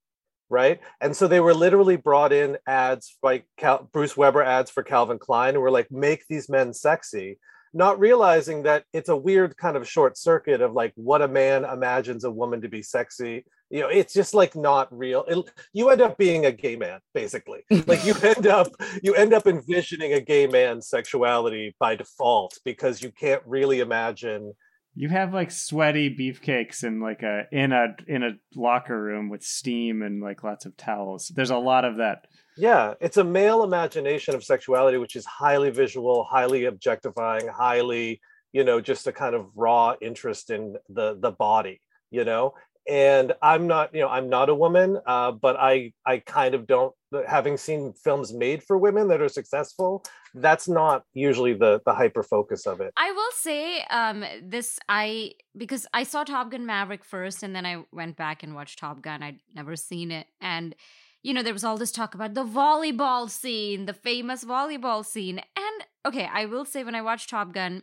[0.50, 0.80] right?
[1.00, 5.18] And so they were literally brought in ads like Cal- bruce weber ads for calvin
[5.18, 7.38] klein and were like make these men sexy
[7.76, 11.64] not realizing that it's a weird kind of short circuit of like what a man
[11.64, 15.24] imagines a woman to be sexy you know it's just like not real.
[15.28, 17.64] It, you end up being a gay man basically.
[17.86, 18.68] Like you end up
[19.02, 24.52] you end up envisioning a gay man's sexuality by default because you can't really imagine
[24.94, 29.42] you have like sweaty beefcakes in like a in a in a locker room with
[29.42, 31.32] steam and like lots of towels.
[31.34, 32.26] There's a lot of that.
[32.56, 38.20] Yeah it's a male imagination of sexuality which is highly visual highly objectifying highly
[38.52, 41.80] you know just a kind of raw interest in the the body
[42.12, 42.54] you know
[42.88, 46.66] and i'm not you know i'm not a woman uh, but i i kind of
[46.66, 46.94] don't
[47.26, 52.22] having seen films made for women that are successful that's not usually the the hyper
[52.22, 52.92] focus of it.
[52.96, 57.64] I will say um this i because i saw top gun maverick first and then
[57.64, 59.22] i went back and watched top gun.
[59.22, 60.26] I'd never seen it.
[60.40, 60.74] And
[61.22, 65.38] you know there was all this talk about the volleyball scene the famous volleyball scene.
[65.38, 67.82] And okay i will say when i watched top gun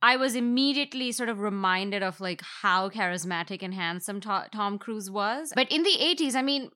[0.00, 5.10] I was immediately sort of reminded of like how charismatic and handsome to- Tom Cruise
[5.10, 5.52] was.
[5.54, 6.70] But in the 80s, I mean,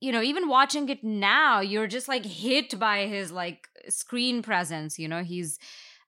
[0.00, 4.98] you know, even watching it now, you're just like hit by his like screen presence,
[4.98, 5.58] you know, he's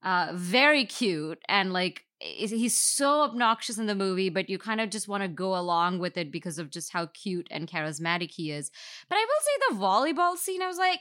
[0.02, 4.90] uh very cute and like he's so obnoxious in the movie, but you kind of
[4.90, 8.50] just want to go along with it because of just how cute and charismatic he
[8.50, 8.70] is.
[9.08, 11.00] But I will say the volleyball scene, I was like,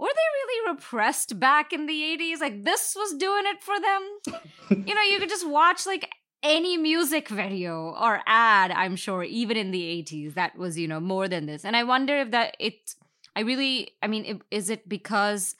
[0.00, 2.40] were they really repressed back in the 80s?
[2.40, 4.84] Like this was doing it for them?
[4.86, 6.08] you know, you could just watch like
[6.42, 11.00] any music video or ad, I'm sure, even in the 80s, that was, you know,
[11.00, 11.66] more than this.
[11.66, 12.94] And I wonder if that it,
[13.36, 15.54] I really, I mean, is it because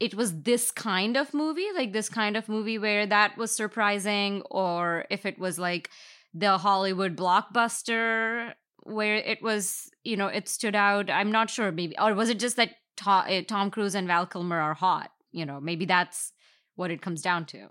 [0.00, 4.42] it was this kind of movie, like this kind of movie where that was surprising,
[4.50, 5.90] or if it was like
[6.34, 11.08] the Hollywood blockbuster where it was, you know, it stood out.
[11.08, 14.26] I'm not sure, maybe, or was it just that Tom, eh, Tom Cruise and Val
[14.26, 15.10] Kilmer are hot?
[15.32, 16.32] You know, maybe that's
[16.76, 17.68] what it comes down to.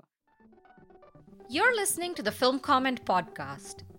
[1.50, 3.84] You're listening to the Film Comment Podcast.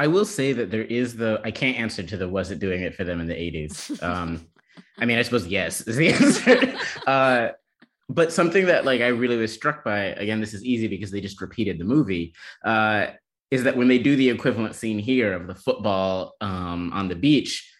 [0.00, 2.80] I will say that there is the I can't answer to the was it doing
[2.80, 4.02] it for them in the 80s.
[4.10, 4.46] Um,
[4.98, 6.74] I mean, I suppose yes is the answer.
[7.06, 7.48] uh,
[8.08, 11.20] but something that like I really was struck by, again, this is easy because they
[11.20, 12.34] just repeated the movie,
[12.64, 13.08] uh,
[13.50, 17.14] is that when they do the equivalent scene here of the football um, on the
[17.14, 17.70] beach,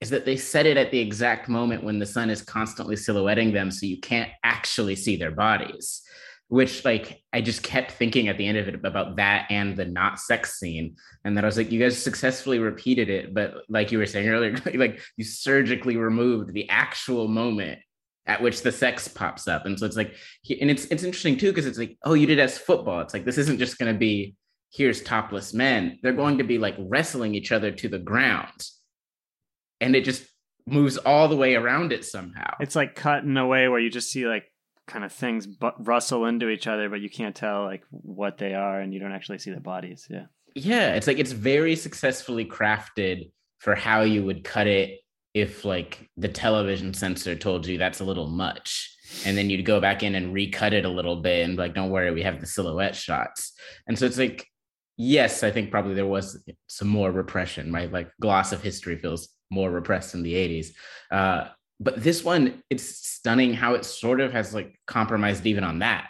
[0.00, 3.52] is that they set it at the exact moment when the sun is constantly silhouetting
[3.52, 6.03] them, so you can't actually see their bodies.
[6.54, 9.84] Which like I just kept thinking at the end of it about that and the
[9.84, 13.90] not sex scene, and that I was like, you guys successfully repeated it, but like
[13.90, 17.80] you were saying earlier, like you surgically removed the actual moment
[18.26, 19.66] at which the sex pops up.
[19.66, 20.14] And so it's like,
[20.60, 23.00] and it's it's interesting too because it's like, oh, you did as football.
[23.00, 24.36] It's like this isn't just going to be
[24.70, 25.98] here's topless men.
[26.04, 28.64] They're going to be like wrestling each other to the ground,
[29.80, 30.24] and it just
[30.68, 32.54] moves all the way around it somehow.
[32.60, 34.44] It's like cut in a way where you just see like
[34.86, 38.54] kind of things but rustle into each other, but you can't tell like what they
[38.54, 40.06] are, and you don't actually see the bodies.
[40.10, 40.94] Yeah, yeah.
[40.94, 45.00] It's like it's very successfully crafted for how you would cut it
[45.34, 49.80] if like the television censor told you that's a little much and then you'd go
[49.80, 52.46] back in and recut it a little bit and like don't worry we have the
[52.46, 53.52] silhouette shots
[53.86, 54.46] and so it's like
[54.96, 59.28] yes i think probably there was some more repression right like gloss of history feels
[59.50, 60.68] more repressed in the 80s
[61.10, 61.48] uh,
[61.84, 66.08] but this one it's stunning how it sort of has like compromised even on that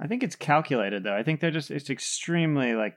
[0.00, 2.94] i think it's calculated though i think they're just it's extremely like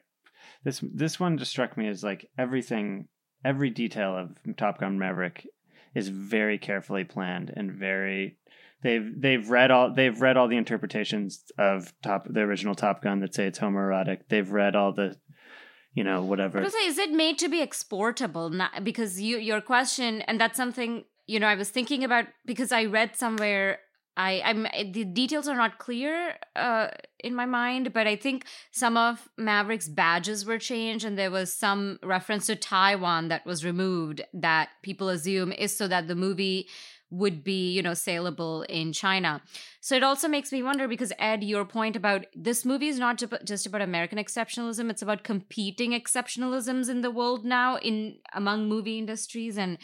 [0.63, 3.07] this this one just struck me as like everything
[3.43, 5.47] every detail of top gun maverick
[5.95, 8.37] is very carefully planned and very
[8.83, 13.19] they've they've read all they've read all the interpretations of top the original Top Gun
[13.21, 14.21] that say it's homoerotic.
[14.29, 15.17] They've read all the
[15.93, 16.67] you know whatever.
[16.69, 18.49] Say, is it made to be exportable?
[18.49, 22.71] Not, because you your question and that's something you know I was thinking about because
[22.71, 23.79] I read somewhere
[24.17, 26.87] I I'm the details are not clear uh,
[27.23, 31.53] in my mind, but I think some of Maverick's badges were changed, and there was
[31.53, 36.67] some reference to Taiwan that was removed that people assume is so that the movie
[37.09, 39.41] would be you know saleable in China.
[39.79, 43.21] So it also makes me wonder because Ed, your point about this movie is not
[43.45, 48.97] just about American exceptionalism; it's about competing exceptionalisms in the world now in among movie
[48.99, 49.77] industries and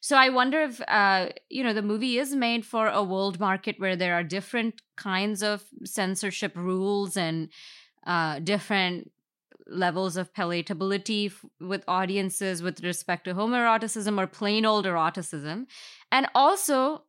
[0.00, 3.76] so I wonder if uh, you know the movie is made for a world market
[3.78, 7.48] where there are different kinds of censorship rules and
[8.06, 9.10] uh, different
[9.66, 15.66] levels of palatability f- with audiences with respect to homoeroticism or plain old eroticism,
[16.12, 17.04] and also,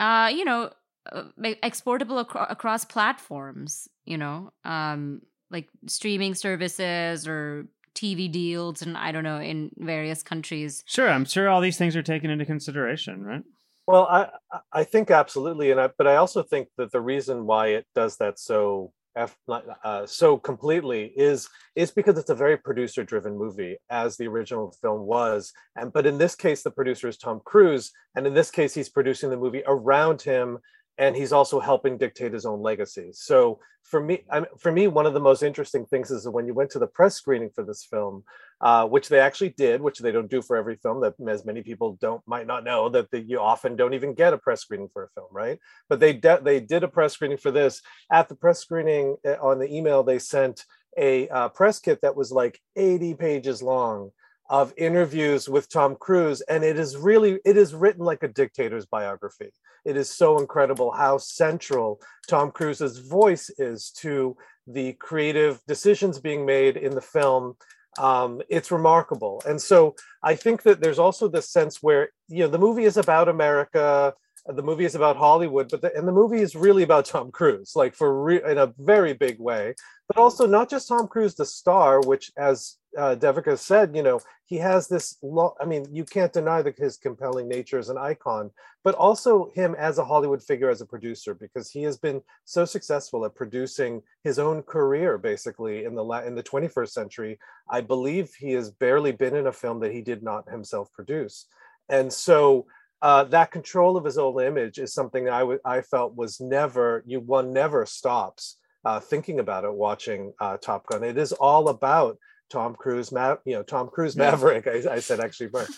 [0.00, 0.70] uh, you know,
[1.12, 1.24] uh,
[1.62, 3.88] exportable ac- across platforms.
[4.04, 10.22] You know, um, like streaming services or TV deals and I don't know in various
[10.22, 10.82] countries.
[10.86, 13.42] Sure, I'm sure all these things are taken into consideration, right?
[13.86, 14.30] Well, I
[14.72, 18.16] I think absolutely, and I, but I also think that the reason why it does
[18.16, 24.16] that so uh, so completely is is because it's a very producer driven movie as
[24.16, 28.26] the original film was and but in this case the producer is Tom Cruise and
[28.26, 30.58] in this case he's producing the movie around him
[30.98, 33.10] and he's also helping dictate his own legacy.
[33.12, 36.46] So for me, I for me, one of the most interesting things is that when
[36.46, 38.24] you went to the press screening for this film,
[38.60, 41.62] uh, which they actually did, which they don't do for every film, that as many
[41.62, 44.88] people don't might not know that the, you often don't even get a press screening
[44.92, 45.58] for a film, right?
[45.88, 47.82] But they de- they did a press screening for this.
[48.10, 50.64] At the press screening, uh, on the email they sent
[50.96, 54.12] a uh, press kit that was like 80 pages long
[54.50, 58.86] of interviews with Tom Cruise, and it is really it is written like a dictator's
[58.86, 59.50] biography.
[59.84, 66.44] It is so incredible how central Tom Cruise's voice is to the creative decisions being
[66.46, 67.56] made in the film.
[67.98, 72.48] Um, it's remarkable, and so I think that there's also this sense where you know
[72.48, 74.14] the movie is about America
[74.46, 77.72] the movie is about Hollywood, but the, and the movie is really about Tom Cruise,
[77.74, 79.74] like for re, in a very big way.
[80.06, 84.20] But also not just Tom Cruise, the star, which as uh, Devika said, you know,
[84.46, 85.16] he has this.
[85.22, 88.50] Lo- I mean, you can't deny that his compelling nature as an icon,
[88.82, 92.64] but also him as a Hollywood figure, as a producer, because he has been so
[92.64, 97.38] successful at producing his own career, basically in the la- in the 21st century.
[97.70, 101.46] I believe he has barely been in a film that he did not himself produce,
[101.88, 102.66] and so.
[103.02, 107.02] Uh, that control of his own image is something I, w- I felt was never
[107.04, 111.04] you one never stops uh, thinking about it watching uh, Top Gun.
[111.04, 112.18] It is all about
[112.54, 114.68] Tom Cruise, Ma- you know, Tom Cruise Maverick.
[114.68, 115.68] I, I said actually, but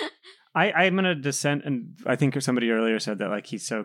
[0.54, 3.84] I, I'm gonna dissent, and I think somebody earlier said that like he's so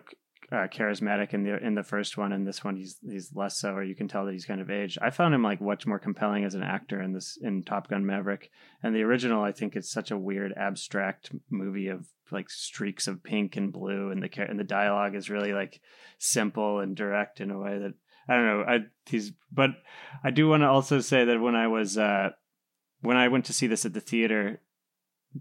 [0.50, 3.72] uh, charismatic in the in the first one, and this one he's he's less so,
[3.72, 4.98] or you can tell that he's kind of aged.
[5.02, 8.06] I found him like much more compelling as an actor in this in Top Gun
[8.06, 8.50] Maverick,
[8.82, 13.22] and the original I think it's such a weird abstract movie of like streaks of
[13.22, 15.82] pink and blue, and the and the dialogue is really like
[16.18, 17.92] simple and direct in a way that
[18.28, 18.64] I don't know.
[18.66, 19.70] I he's but
[20.22, 22.30] I do want to also say that when I was uh
[23.00, 24.60] when I went to see this at the theater,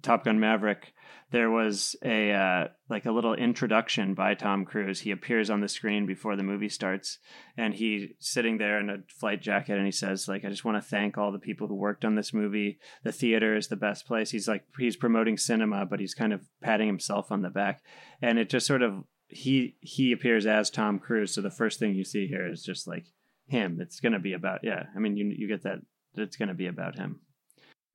[0.02, 0.94] Top Gun Maverick,
[1.32, 5.02] there was a uh, like a little introduction by Tom Cruise.
[5.02, 7.20] He appears on the screen before the movie starts,
[7.58, 10.82] and he's sitting there in a flight jacket, and he says, "Like, I just want
[10.82, 12.80] to thank all the people who worked on this movie.
[13.04, 16.48] The theater is the best place." He's like, he's promoting cinema, but he's kind of
[16.62, 17.84] patting himself on the back,
[18.22, 21.34] and it just sort of he he appears as Tom Cruise.
[21.34, 23.06] So the first thing you see here is just like
[23.48, 23.80] him.
[23.82, 24.86] It's going to be about yeah.
[24.96, 25.80] I mean, you you get that
[26.16, 27.22] it's going to be about him.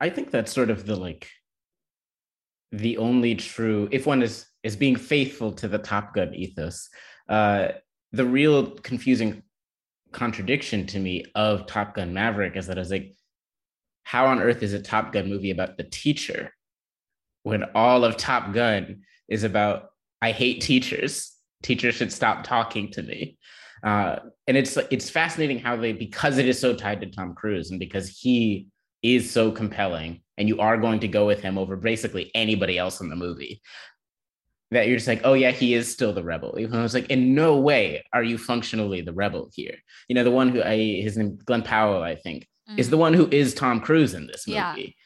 [0.01, 1.29] I think that's sort of the like
[2.73, 6.89] the only true if one is is being faithful to the Top Gun ethos.
[7.29, 7.69] Uh,
[8.13, 9.43] the real confusing
[10.13, 13.17] contradiction to me of Top Gun Maverick is that I like,
[14.05, 16.53] how on earth is a Top Gun movie about the teacher
[17.43, 19.92] when all of Top Gun is about
[20.23, 21.33] I hate teachers.
[21.63, 23.37] Teachers should stop talking to me.
[23.83, 27.71] Uh, and it's it's fascinating how they because it is so tied to Tom Cruise
[27.71, 28.69] and because he
[29.03, 33.01] is so compelling and you are going to go with him over basically anybody else
[33.01, 33.61] in the movie
[34.71, 36.95] that you're just like oh yeah he is still the rebel even though I was
[36.95, 39.77] like in no way are you functionally the rebel here
[40.09, 42.79] you know the one who I his name Glen Powell I think mm.
[42.79, 44.57] is the one who is Tom Cruise in this movie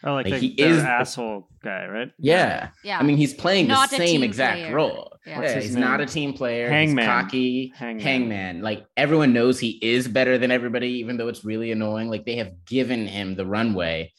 [0.03, 0.11] yeah.
[0.11, 3.67] oh like, like the, he is asshole guy right yeah yeah I mean he's playing
[3.67, 4.75] not the same exact player.
[4.75, 5.85] role yeah, yeah he's name?
[5.85, 8.05] not a team player hangman he's cocky hangman.
[8.05, 12.25] hangman like everyone knows he is better than everybody even though it's really annoying like
[12.25, 14.13] they have given him the runway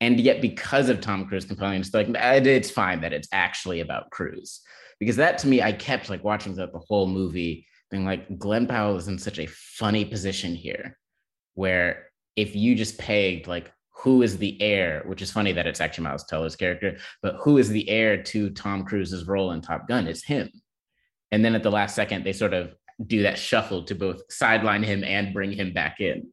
[0.00, 4.10] and yet, because of Tom Cruise compelling, it's like it's fine that it's actually about
[4.10, 4.60] Cruise.
[5.00, 8.66] Because that to me, I kept like watching the, the whole movie, being like, Glen
[8.66, 10.96] Powell is in such a funny position here,
[11.54, 12.07] where
[12.38, 16.04] if you just pegged like who is the heir, which is funny that it's actually
[16.04, 20.06] Miles Teller's character, but who is the heir to Tom Cruise's role in Top Gun?
[20.06, 20.48] It's him.
[21.32, 22.74] And then at the last second, they sort of
[23.04, 26.28] do that shuffle to both sideline him and bring him back in.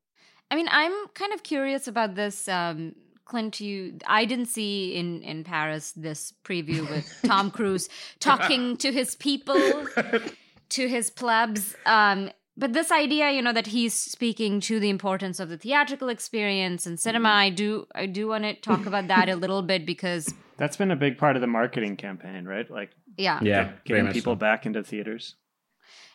[0.52, 2.94] I mean, I'm kind of curious about this um,
[3.26, 7.90] Clint, you I didn't see in in Paris this preview with Tom Cruise
[8.20, 9.56] talking to his people,
[10.70, 11.76] to his plebs.
[11.88, 16.10] Um, but this idea, you know, that he's speaking to the importance of the theatrical
[16.10, 17.38] experience and cinema, mm-hmm.
[17.38, 20.92] I do I do want to talk about that a little bit because that's been
[20.92, 22.70] a big part of the marketing campaign, right?
[22.70, 24.38] Like yeah, yeah, getting people so.
[24.38, 25.36] back into theaters.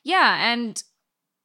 [0.03, 0.83] Yeah, and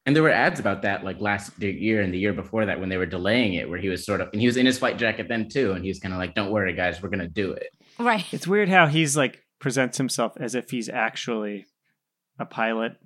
[0.06, 2.90] and there were ads about that like last year and the year before that when
[2.90, 5.00] they were delaying it, where he was sort of, and he was in his flight
[5.00, 5.72] jacket then too.
[5.72, 7.70] And he was kind of like, don't worry, guys, we're going to do it.
[7.98, 8.26] Right.
[8.32, 11.66] It's weird how he's like presents himself as if he's actually
[12.38, 12.98] a pilot.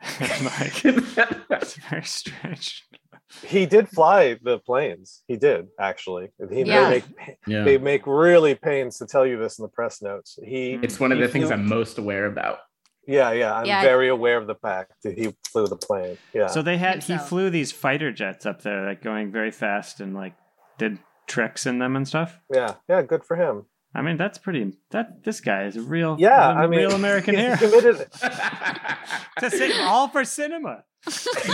[0.20, 2.86] like, it's very strange.
[3.44, 5.22] He did fly the planes.
[5.28, 6.28] He did actually.
[6.50, 6.90] He yeah.
[6.90, 7.04] they make
[7.46, 7.64] yeah.
[7.64, 10.38] they make really pains to tell you this in the press notes.
[10.44, 12.58] He it's one of the things I'm most aware about.
[13.06, 16.18] Yeah, yeah, I'm Yeah, I- very aware of the fact that he flew the plane.
[16.34, 16.48] Yeah.
[16.48, 17.18] So they had he so.
[17.18, 20.34] flew these fighter jets up there, like going very fast and like
[20.78, 22.38] did tricks in them and stuff.
[22.52, 23.66] yeah, yeah, good for him.
[23.94, 24.72] I mean, that's pretty.
[24.90, 27.56] That this guy is a real, Yeah, a I mean, real American he's hero.
[27.80, 28.06] committed.
[29.40, 30.84] to say all for cinema.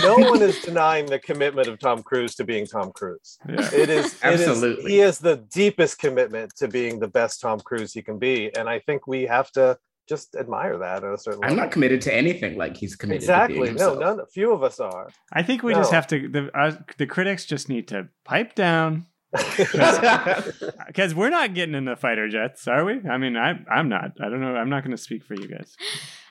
[0.03, 3.37] no one is denying the commitment of Tom Cruise to being Tom Cruise.
[3.47, 3.55] Yeah.
[3.73, 4.91] It is it is- Absolutely.
[4.91, 8.67] he has the deepest commitment to being the best Tom Cruise he can be, and
[8.69, 9.77] I think we have to
[10.09, 11.63] just admire that at a certain I'm level.
[11.65, 13.55] not committed to anything like he's committed exactly.
[13.57, 14.17] to being No, himself.
[14.17, 14.25] none.
[14.33, 15.09] Few of us are.
[15.33, 16.27] I think we just have to.
[16.29, 19.05] The uh, the critics just need to pipe down
[20.87, 23.01] because we're not getting in the fighter jets, are we?
[23.09, 24.11] I mean, I I'm not.
[24.21, 24.55] I don't know.
[24.55, 25.75] I'm not going to speak for you guys.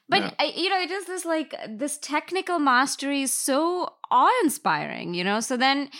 [0.08, 0.30] But No.
[0.38, 5.40] I, you know, it is this like this technical mastery is so awe-inspiring, you know.
[5.40, 5.90] So then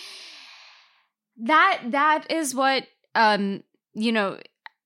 [1.37, 3.63] that that is what um
[3.93, 4.39] you know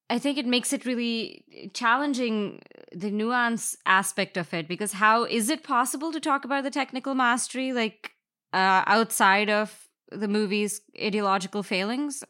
[0.09, 5.49] I think it makes it really challenging the nuance aspect of it because how is
[5.49, 8.11] it possible to talk about the technical mastery like
[8.53, 12.23] uh outside of the movie's ideological failings?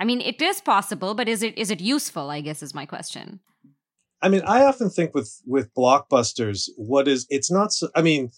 [0.00, 2.30] I mean, it is possible, but is it is it useful?
[2.30, 3.40] I guess is my question.
[4.20, 7.88] I mean, I often think with with blockbusters, what is it's not so.
[7.94, 8.30] I mean,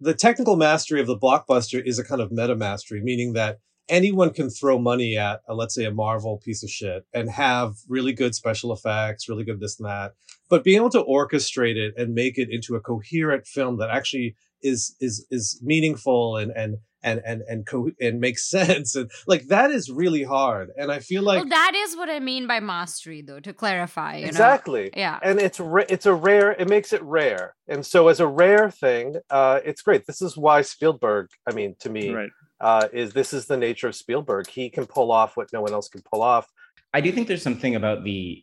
[0.00, 3.58] the technical mastery of the blockbuster is a kind of meta mastery, meaning that
[3.88, 7.74] anyone can throw money at, a, let's say, a Marvel piece of shit and have
[7.88, 10.12] really good special effects, really good this and that.
[10.48, 14.36] But being able to orchestrate it and make it into a coherent film that actually
[14.62, 19.46] is is is meaningful and and and and and co- and makes sense and like
[19.48, 22.58] that is really hard and i feel like well, that is what i mean by
[22.58, 24.90] mastery though to clarify exactly know?
[24.96, 25.18] yeah.
[25.22, 28.70] And it's ra- it's a rare it makes it rare and so as a rare
[28.70, 30.06] thing uh it's great.
[30.06, 32.30] This is why spielberg i mean to me right.
[32.60, 34.48] uh is this is the nature of spielberg.
[34.48, 36.46] He can pull off what no one else can pull off.
[36.92, 38.42] I do think there's something about the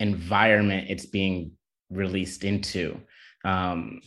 [0.00, 1.52] environment it's being
[1.90, 2.98] released into
[3.44, 4.00] um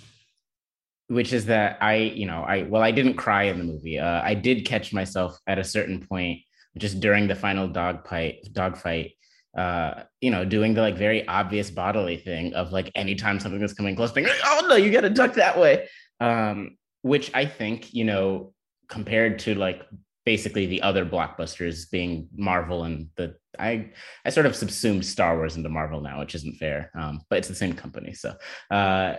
[1.08, 4.00] which is that I, you know, I well, I didn't cry in the movie.
[4.00, 6.42] Uh, I did catch myself at a certain point,
[6.78, 9.12] just during the final dog fight, dog fight.
[9.56, 13.74] Uh, you know, doing the like very obvious bodily thing of like anytime something is
[13.74, 15.88] coming close, being like, oh no, you got to duck that way.
[16.20, 18.54] Um, which I think, you know,
[18.90, 19.84] compared to like
[20.26, 23.92] basically the other blockbusters being Marvel and the I
[24.26, 26.92] I sort of subsumed Star Wars into Marvel now, which isn't fair.
[26.98, 28.36] Um, but it's the same company, so
[28.72, 29.18] uh,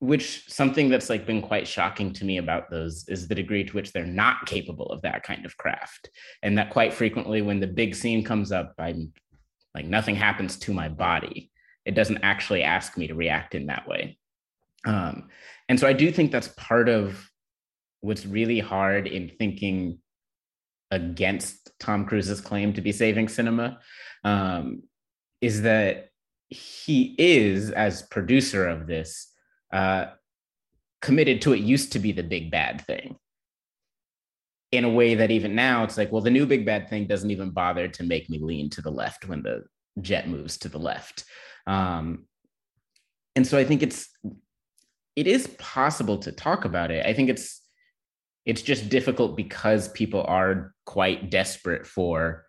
[0.00, 3.72] which something that's like been quite shocking to me about those is the degree to
[3.74, 6.10] which they're not capable of that kind of craft.
[6.42, 9.12] And that quite frequently when the big scene comes up i'm
[9.74, 11.50] like nothing happens to my body.
[11.84, 14.18] It doesn't actually ask me to react in that way.
[14.84, 15.28] Um,
[15.68, 17.30] and so i do think that's part of
[18.00, 19.98] what's really hard in thinking
[20.90, 23.78] against tom cruise's claim to be saving cinema
[24.24, 24.82] um,
[25.40, 26.08] is that
[26.48, 29.32] he is as producer of this
[29.72, 30.06] uh,
[31.00, 33.16] committed to it used to be the big bad thing.
[34.70, 37.30] In a way that even now it's like well the new big bad thing doesn't
[37.30, 39.64] even bother to make me lean to the left when the
[40.00, 41.24] jet moves to the left.
[41.66, 42.26] Um,
[43.36, 44.08] and so i think it's
[45.18, 47.04] it is possible to talk about it.
[47.04, 47.60] I think it's
[48.46, 52.46] it's just difficult because people are quite desperate for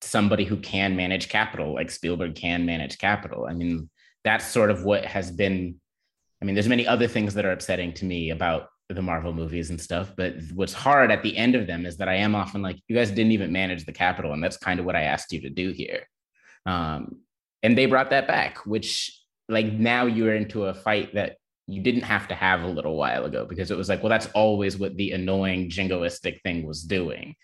[0.00, 3.46] somebody who can manage capital like spielberg can manage capital.
[3.50, 3.90] I mean
[4.22, 5.80] that's sort of what has been
[6.42, 9.70] I mean, there's many other things that are upsetting to me about the Marvel movies
[9.70, 12.62] and stuff, but what's hard at the end of them is that I am often
[12.62, 15.32] like, you guys didn't even manage the capital, and that's kind of what I asked
[15.32, 16.02] you to do here.
[16.66, 17.20] Um,
[17.62, 19.16] and they brought that back, which
[19.48, 21.36] like now you're into a fight that
[21.68, 24.26] you didn't have to have a little while ago because it was like, well, that's
[24.34, 27.36] always what the annoying jingoistic thing was doing.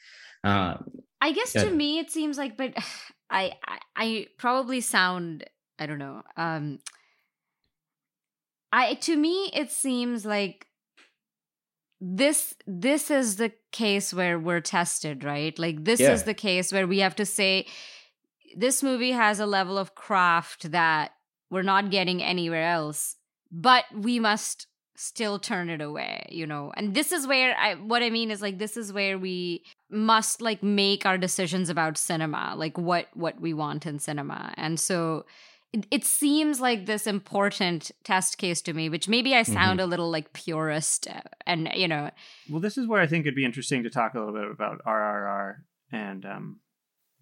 [0.42, 0.90] Um,
[1.20, 2.74] I guess to me it seems like, but
[3.30, 5.44] I, I I probably sound
[5.78, 6.22] I don't know.
[6.36, 6.80] Um,
[8.72, 10.66] I to me it seems like
[12.00, 15.58] this this is the case where we're tested, right?
[15.58, 16.12] Like this yeah.
[16.12, 17.66] is the case where we have to say
[18.56, 21.12] this movie has a level of craft that
[21.50, 23.16] we're not getting anywhere else,
[23.50, 24.66] but we must
[24.96, 26.72] still turn it away, you know.
[26.76, 30.42] And this is where I what I mean is like this is where we must
[30.42, 34.52] like make our decisions about cinema, like what what we want in cinema.
[34.56, 35.24] And so
[35.72, 39.86] it, it seems like this important test case to me, which maybe I sound mm-hmm.
[39.86, 42.10] a little like purist uh, and, you know.
[42.48, 44.80] Well, this is where I think it'd be interesting to talk a little bit about
[44.86, 45.56] RRR
[45.92, 46.60] and um,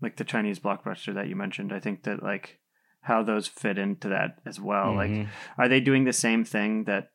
[0.01, 1.73] like the Chinese blockbuster that you mentioned.
[1.73, 2.61] I think that like
[3.01, 4.93] how those fit into that as well.
[4.93, 5.19] Mm-hmm.
[5.21, 5.29] Like,
[5.59, 7.11] are they doing the same thing that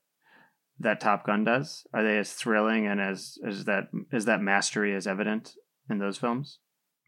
[0.79, 1.85] that Top Gun does?
[1.93, 5.53] Are they as thrilling and as as that is that mastery as evident
[5.89, 6.59] in those films?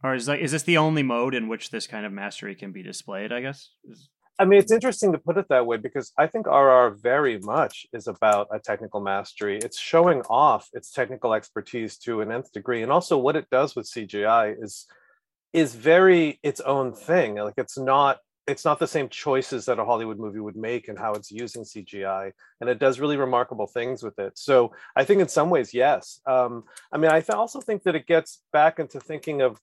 [0.03, 2.71] Or is like is this the only mode in which this kind of mastery can
[2.71, 3.31] be displayed?
[3.31, 3.71] I guess.
[3.89, 4.09] Is...
[4.39, 7.85] I mean, it's interesting to put it that way because I think RRR very much
[7.93, 9.57] is about a technical mastery.
[9.59, 13.75] It's showing off its technical expertise to an nth degree, and also what it does
[13.75, 14.87] with CGI is
[15.53, 17.35] is very its own thing.
[17.35, 20.97] Like it's not it's not the same choices that a Hollywood movie would make and
[20.97, 24.37] how it's using CGI, and it does really remarkable things with it.
[24.37, 26.19] So I think in some ways, yes.
[26.25, 29.59] Um, I mean, I also think that it gets back into thinking of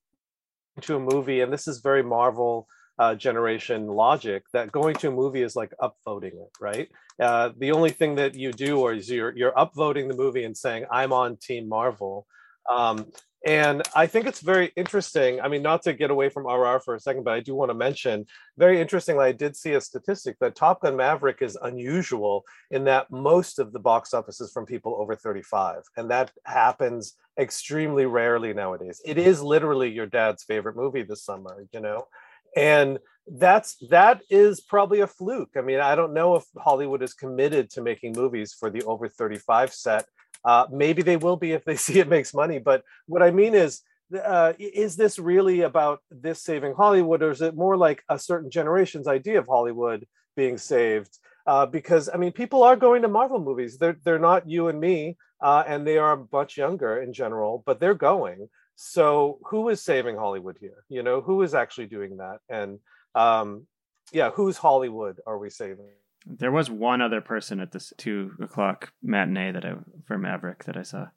[0.82, 2.68] to a movie, and this is very Marvel
[3.00, 6.88] uh, generation logic that going to a movie is like upvoting it, right?
[7.18, 10.84] Uh, the only thing that you do is you're you're upvoting the movie and saying
[10.92, 12.26] I'm on Team Marvel.
[12.70, 13.06] Um,
[13.46, 15.40] and I think it's very interesting.
[15.40, 17.70] I mean, not to get away from RRR for a second, but I do want
[17.70, 18.26] to mention
[18.58, 23.10] very interestingly, I did see a statistic that Top Gun Maverick is unusual in that
[23.10, 25.84] most of the box office is from people over 35.
[25.96, 29.00] And that happens extremely rarely nowadays.
[29.06, 32.08] It is literally your dad's favorite movie this summer, you know?
[32.56, 35.50] And that's that is probably a fluke.
[35.56, 39.08] I mean, I don't know if Hollywood is committed to making movies for the over
[39.08, 40.06] 35 set
[40.44, 42.58] uh, maybe they will be if they see it makes money.
[42.58, 43.82] But what I mean is,
[44.24, 48.50] uh, is this really about this saving Hollywood, or is it more like a certain
[48.50, 51.16] generation's idea of Hollywood being saved?
[51.46, 53.78] Uh, because I mean, people are going to Marvel movies.
[53.78, 57.78] They're they're not you and me, uh, and they are much younger in general, but
[57.78, 58.48] they're going.
[58.82, 60.84] So who is saving Hollywood here?
[60.88, 62.38] You know, who is actually doing that?
[62.48, 62.78] And
[63.14, 63.66] um,
[64.10, 65.84] yeah, who's Hollywood are we saving?
[66.26, 69.74] There was one other person at this two o'clock matinee that I
[70.06, 71.08] for Maverick that I saw.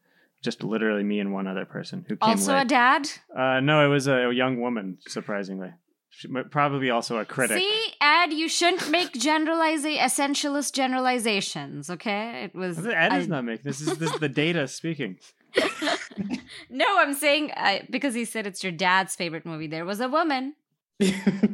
[0.44, 2.64] Just literally me and one other person who came Also late.
[2.64, 3.10] a dad.
[3.34, 4.98] Uh, no, it was a young woman.
[5.08, 5.70] Surprisingly,
[6.10, 7.60] she, probably also a critic.
[7.60, 11.90] See, Ed, you shouldn't make generaliza- essentialist generalizations.
[11.90, 12.78] Okay, it was.
[12.86, 13.80] Ed is I- not making this.
[13.80, 15.18] Is this is the data speaking?
[16.70, 19.68] no, I'm saying uh, because he said it's your dad's favorite movie.
[19.68, 20.56] There was a woman.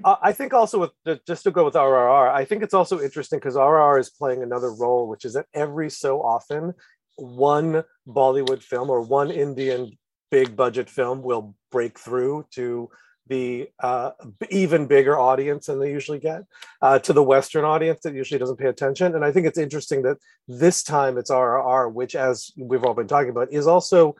[0.01, 3.01] Uh, I think also with the, just to go with RRR, I think it's also
[3.01, 6.73] interesting because RRR is playing another role, which is that every so often
[7.17, 9.91] one Bollywood film or one Indian
[10.31, 12.89] big budget film will break through to
[13.29, 14.11] the uh,
[14.49, 16.43] even bigger audience than they usually get
[16.81, 19.15] uh, to the Western audience that usually doesn't pay attention.
[19.15, 20.17] And I think it's interesting that
[20.47, 24.15] this time it's RRR, which, as we've all been talking about, is also.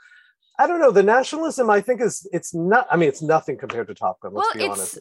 [0.62, 0.91] I don't know.
[0.91, 2.86] The nationalism, I think, is it's not.
[2.91, 4.34] I mean, it's nothing compared to Top Gun.
[4.34, 4.99] Let's well, be it's honest.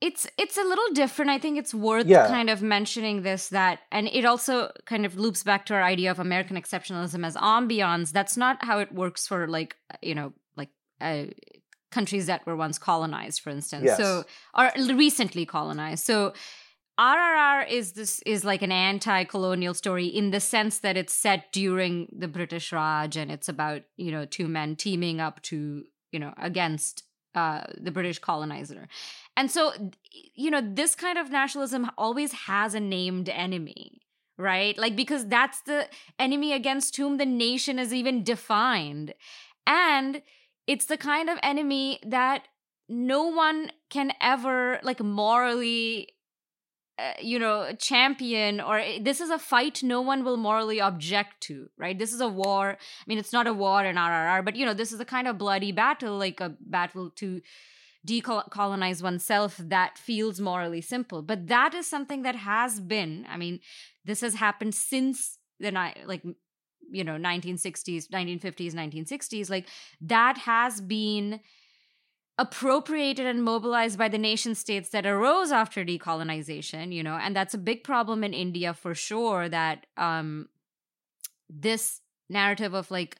[0.00, 1.30] it's it's a little different.
[1.30, 2.26] I think it's worth Yeah.
[2.26, 6.10] kind of mentioning this that, and it also kind of loops back to our idea
[6.10, 8.12] of American exceptionalism as ambiance.
[8.12, 10.70] That's not how it works for like you know like
[11.02, 11.24] uh,
[11.90, 13.84] countries that were once colonized, for instance.
[13.86, 13.98] Yes.
[13.98, 14.24] So
[14.54, 16.04] or recently colonized.
[16.04, 16.32] So.
[17.00, 22.08] RRR is this is like an anti-colonial story in the sense that it's set during
[22.10, 26.34] the British Raj and it's about you know two men teaming up to you know
[26.36, 27.04] against
[27.38, 28.88] uh, the British colonizer.
[29.36, 29.72] And so,
[30.34, 34.00] you know, this kind of nationalism always has a named enemy,
[34.36, 34.76] right?
[34.76, 35.86] Like, because that's the
[36.18, 39.14] enemy against whom the nation is even defined.
[39.66, 40.22] And
[40.68, 42.46] it's the kind of enemy that
[42.88, 46.14] no one can ever, like, morally.
[47.00, 51.68] Uh, you know, champion, or this is a fight no one will morally object to,
[51.78, 51.96] right?
[51.96, 52.70] This is a war.
[52.70, 55.28] I mean, it's not a war in RRR, but you know, this is a kind
[55.28, 57.40] of bloody battle, like a battle to
[58.06, 63.58] decolonize oneself that feels morally simple but that is something that has been i mean
[64.04, 65.70] this has happened since the
[66.06, 66.22] like
[66.90, 69.66] you know 1960s 1950s 1960s like
[70.00, 71.40] that has been
[72.38, 77.54] appropriated and mobilized by the nation states that arose after decolonization you know and that's
[77.54, 80.48] a big problem in india for sure that um
[81.50, 83.16] this narrative of like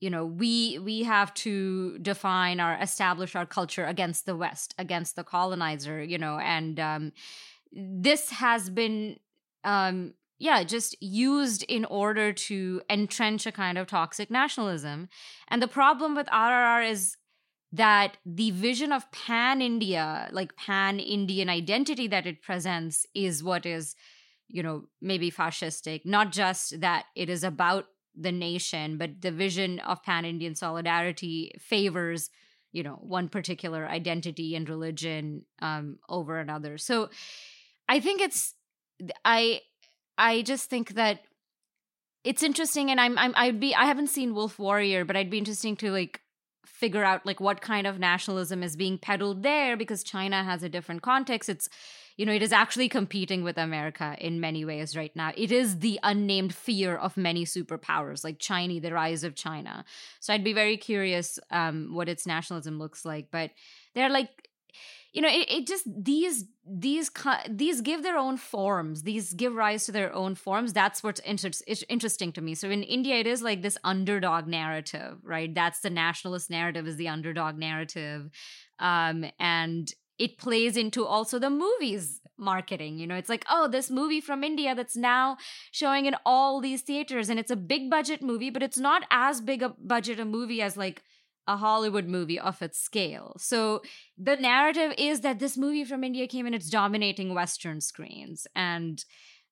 [0.00, 5.16] you know we we have to define our establish our culture against the west against
[5.16, 7.12] the colonizer you know and um
[7.72, 9.16] this has been
[9.64, 15.08] um yeah just used in order to entrench a kind of toxic nationalism.
[15.48, 17.16] And the problem with rrr is
[17.72, 23.64] that the vision of pan india like pan indian identity that it presents is what
[23.64, 23.94] is
[24.48, 26.04] you know maybe fascistic.
[26.04, 27.86] Not just that it is about
[28.16, 32.30] the nation but the vision of pan indian solidarity favors
[32.72, 36.78] you know one particular identity and religion um over another.
[36.78, 37.10] So
[37.88, 38.54] i think it's
[39.24, 39.60] i
[40.20, 41.20] i just think that
[42.22, 45.38] it's interesting and i'm i'm i'd be i haven't seen wolf warrior but i'd be
[45.38, 46.20] interesting to like
[46.66, 50.68] figure out like what kind of nationalism is being peddled there because china has a
[50.68, 51.48] different context.
[51.48, 51.68] It's
[52.16, 55.32] you know it is actually competing with america in many ways right now.
[55.36, 59.84] It is the unnamed fear of many superpowers like china the rise of china.
[60.20, 63.50] So i'd be very curious um what its nationalism looks like but
[63.94, 64.49] they're like
[65.12, 67.10] you know it, it just these these
[67.48, 71.50] these give their own forms these give rise to their own forms that's what's inter-
[71.88, 72.54] interesting to me.
[72.54, 75.52] So in india it is like this underdog narrative right?
[75.54, 78.30] That's the nationalist narrative is the underdog narrative
[78.78, 83.16] um and it plays into also the movies marketing you know?
[83.16, 85.36] It's like oh this movie from india that's now
[85.72, 89.40] showing in all these theaters and it's a big budget movie but it's not as
[89.40, 91.02] big a budget a movie as like
[91.46, 93.36] a Hollywood movie of its scale.
[93.38, 93.82] So
[94.16, 98.46] the narrative is that this movie from India came and it's dominating Western screens.
[98.54, 99.04] And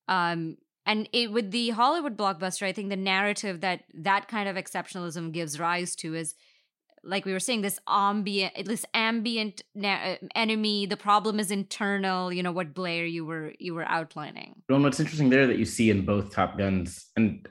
[0.07, 4.57] um and it, with the Hollywood blockbuster, I think the narrative that that kind of
[4.57, 6.35] exceptionalism gives rise to is
[7.05, 12.43] like we were saying this ambient this ambient na- enemy the problem is internal you
[12.43, 15.91] know what blair you were you were outlining Well, what's interesting there that you see
[15.91, 17.49] in both Top Guns, and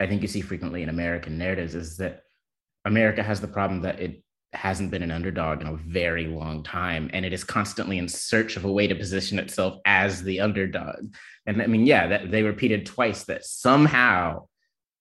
[0.00, 2.22] I think you see frequently in American narratives, is that
[2.86, 4.22] America has the problem that it
[4.52, 8.56] hasn't been an underdog in a very long time, and it is constantly in search
[8.56, 11.14] of a way to position itself as the underdog.
[11.46, 14.46] And I mean, yeah, that they repeated twice that somehow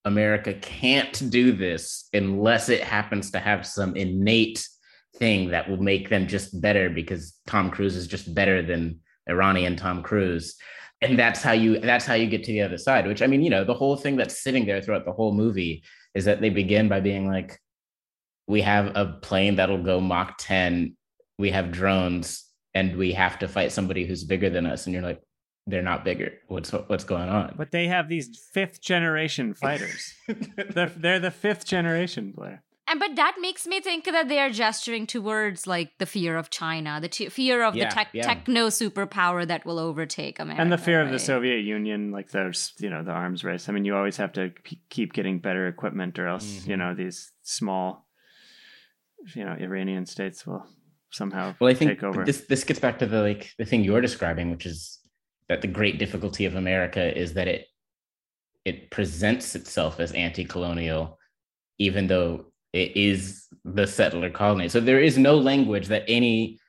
[0.03, 4.67] America can't do this unless it happens to have some innate
[5.17, 9.75] thing that will make them just better because Tom Cruise is just better than Iranian
[9.75, 10.55] Tom Cruise.
[11.01, 13.43] And that's how you that's how you get to the other side, which I mean,
[13.43, 15.83] you know, the whole thing that's sitting there throughout the whole movie
[16.13, 17.59] is that they begin by being like,
[18.48, 20.96] we have a plane that'll go Mach 10,
[21.38, 24.86] we have drones, and we have to fight somebody who's bigger than us.
[24.86, 25.22] And you're like,
[25.68, 26.34] they're not bigger.
[26.48, 27.56] What's what's going on?
[27.58, 30.14] But they have these fifth generation fighters.
[30.74, 32.62] they're, they're the fifth generation, Blair.
[32.88, 36.52] And but that makes me think that they are gesturing towards like the fear of
[36.52, 38.22] China, the t- fear of Yeah, the tech yeah.
[38.28, 41.18] techno superpower that will overtake America, and the fear of the?
[41.18, 43.68] Soviet Union, like there's, you know, the arms race.
[43.68, 46.70] I mean, you always have to p- keep getting better equipment, or else, Mm-hmm.
[46.70, 48.05] you know, these small,
[49.34, 50.65] you know, Iranian states will
[51.11, 52.26] somehow Well, I think take over.
[52.26, 54.99] this this gets back to the like the thing you're describing, which is
[55.49, 57.67] that the great difficulty of America is that it
[58.65, 61.17] it presents itself as anti-colonial,
[61.78, 64.67] even though it is the settler colony.
[64.67, 66.59] So there is no language that any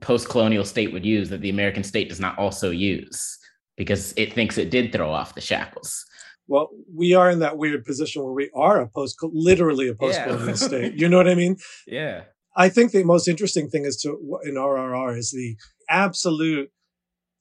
[0.00, 3.38] post-colonial state would use that the American state does not also use
[3.76, 6.04] because it thinks it did throw off the shackles.
[6.46, 10.48] Well, we are in that weird position where we are a post, literally a post-colonial
[10.48, 10.54] Yeah.
[10.68, 10.94] state.
[10.94, 11.56] You know what I mean?
[11.86, 12.24] Yeah.
[12.56, 15.56] I think the most interesting thing is to in RRR is the
[15.88, 16.70] absolute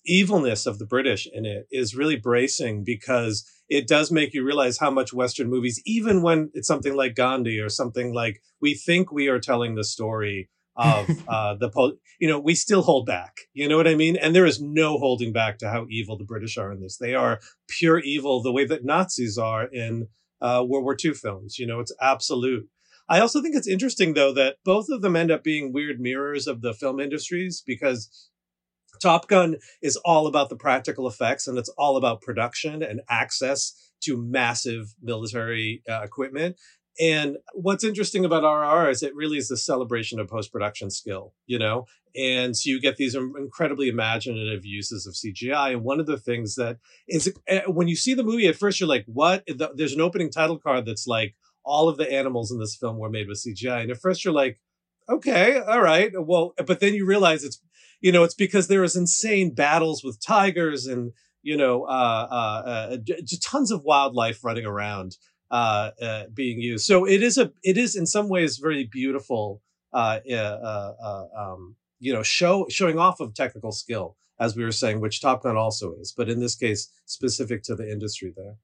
[0.06, 4.78] evilness of the British in it is really bracing because it does make you realize
[4.80, 9.12] how much Western movies, even when it's something like Gandhi or something like we think
[9.12, 13.42] we are telling the story of uh, the, po- you know, we still hold back.
[13.54, 14.16] You know what I mean?
[14.16, 16.98] And there is no holding back to how evil the British are in this.
[16.98, 20.08] They are pure evil, the way that Nazis are in
[20.42, 21.58] uh, World War II films.
[21.58, 22.68] You know, it's absolute.
[23.10, 26.48] I also think it's interesting though that both of them end up being weird mirrors
[26.48, 28.30] of the film industries because
[29.02, 33.92] Top Gun is all about the practical effects and it's all about production and access
[34.02, 36.56] to massive military uh, equipment.
[37.00, 41.34] And what's interesting about RRR is it really is the celebration of post production skill,
[41.48, 41.86] you know?
[42.16, 45.74] And so you get these incredibly imaginative uses of CGI.
[45.74, 46.78] And one of the things that
[47.08, 49.44] is uh, when you see the movie at first, you're like, what?
[49.76, 51.36] There's an opening title card that's like,
[51.66, 53.82] all of the animals in this film were made with CGI.
[53.82, 54.60] And at first you're like,
[55.10, 56.12] okay, all right.
[56.14, 57.62] Well, but then you realize it's,
[58.02, 62.68] you know, it's because there is insane battles with tigers and, you know, uh, uh,
[62.68, 62.98] uh,
[63.42, 65.18] tons of wildlife running around,
[65.54, 66.86] uh, uh, being used.
[66.86, 69.62] So it is a, it is in some ways very beautiful,
[69.94, 74.64] uh, uh, uh, uh, um, you know, show, showing off of technical skill, as we
[74.64, 78.34] were saying, which Top Gun also is, but in this case, specific to the industry
[78.36, 78.56] there.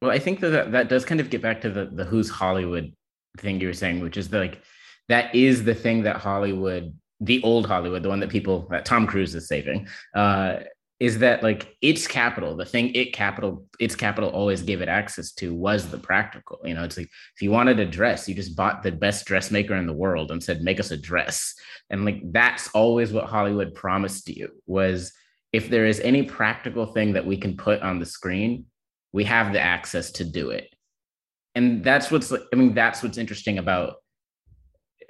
[0.00, 2.92] Well, I think that that, does kind of get back to the the who's Hollywood
[3.38, 4.62] thing you were saying, which is the, like
[5.08, 9.06] that is the thing that Hollywood, the old Hollywood, the one that people that Tom
[9.06, 10.56] Cruise is saving, uh,
[10.98, 15.32] is that like its capital, the thing it capital, its capital always gave it access
[15.32, 16.58] to was the practical.
[16.64, 19.74] You know, it's like if you wanted a dress, you just bought the best dressmaker
[19.74, 21.54] in the world and said, make us a dress.
[21.90, 25.12] And like that's always what Hollywood promised you was
[25.52, 28.66] if there is any practical thing that we can put on the screen,
[29.12, 30.74] we have the access to do it
[31.56, 33.96] and that's what's i mean that's what's interesting about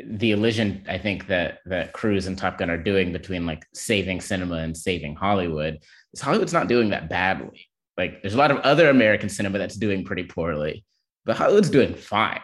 [0.04, 4.20] the illusion i think that that cruise and top gun are doing between like saving
[4.20, 5.78] cinema and saving hollywood
[6.12, 7.68] is hollywood's not doing that badly.
[7.96, 10.84] Like there's a lot of other american cinema that's doing pretty poorly
[11.26, 12.40] but hollywood's doing fine.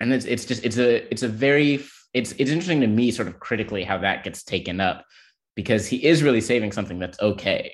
[0.00, 3.28] And it's it's just it's a it's a very it's it's interesting to me sort
[3.28, 5.06] of critically how that gets taken up
[5.54, 7.72] because he is really saving something that's okay.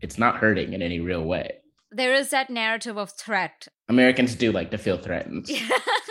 [0.00, 1.58] It's not hurting in any real way.
[1.90, 3.68] There is that narrative of threat.
[3.88, 5.48] Americans do like to feel threatened.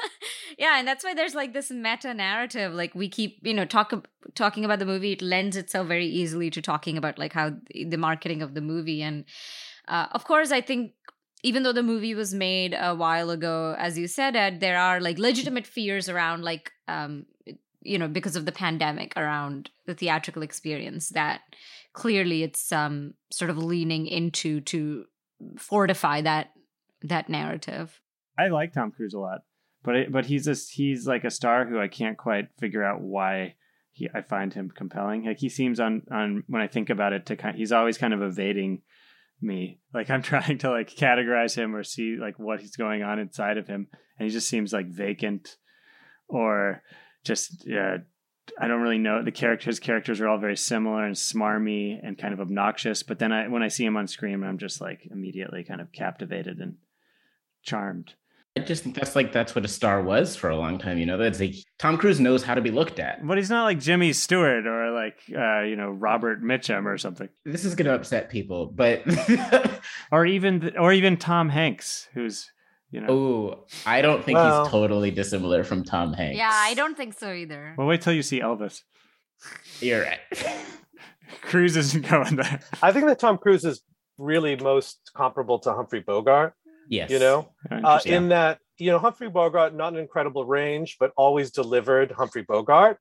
[0.61, 2.71] yeah, and that's why there's like this meta narrative.
[2.71, 5.13] Like we keep, you know, talk talking about the movie.
[5.13, 9.01] It lends itself very easily to talking about like how the marketing of the movie.
[9.01, 9.25] And
[9.87, 10.91] uh, of course, I think
[11.41, 15.01] even though the movie was made a while ago, as you said, Ed, there are
[15.01, 17.25] like legitimate fears around like, um,
[17.81, 21.41] you know, because of the pandemic around the theatrical experience that
[21.93, 25.05] clearly it's um sort of leaning into to
[25.57, 26.51] fortify that
[27.01, 27.99] that narrative.
[28.37, 29.41] I like Tom Cruise a lot,
[29.83, 33.01] but it, but he's just he's like a star who I can't quite figure out
[33.01, 33.55] why
[33.91, 35.25] he I find him compelling.
[35.25, 38.13] Like he seems on on when I think about it to kind he's always kind
[38.13, 38.81] of evading
[39.41, 39.79] me.
[39.93, 43.57] Like I'm trying to like categorize him or see like what he's going on inside
[43.57, 45.57] of him, and he just seems like vacant
[46.27, 46.81] or
[47.23, 47.97] just yeah.
[48.59, 49.79] I don't really know the characters.
[49.79, 53.01] Characters are all very similar and smarmy and kind of obnoxious.
[53.01, 55.91] But then I, when I see him on screen, I'm just like immediately kind of
[55.91, 56.75] captivated and
[57.63, 58.15] charmed.
[58.57, 60.97] I just think that's like that's what a star was for a long time.
[60.97, 63.25] You know, that's like Tom Cruise knows how to be looked at.
[63.25, 67.29] But he's not like Jimmy Stewart or like uh, you know Robert Mitchum or something,
[67.45, 69.03] This is going to upset people, but
[70.11, 72.51] or even or even Tom Hanks, who's
[72.91, 73.07] You know.
[73.09, 76.37] Oh, I don't think Well- he's totally dissimilar from Tom Hanks.
[76.37, 77.73] Yeah, I don't think so either.
[77.77, 78.81] Well, wait till you see Elvis.
[79.79, 80.19] You're right.
[81.41, 82.59] Cruise isn't going there.
[82.81, 83.81] I think that Tom Cruise is
[84.17, 86.53] really most comparable to Humphrey Bogart.
[86.87, 87.09] Yes.
[87.09, 88.13] You know, uh, Interesting.
[88.13, 92.97] in that you know Humphrey Bogart not an incredible range, but always delivered Humphrey Bogart,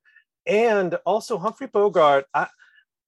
[0.47, 2.27] and also Humphrey Bogart.
[2.35, 2.49] I,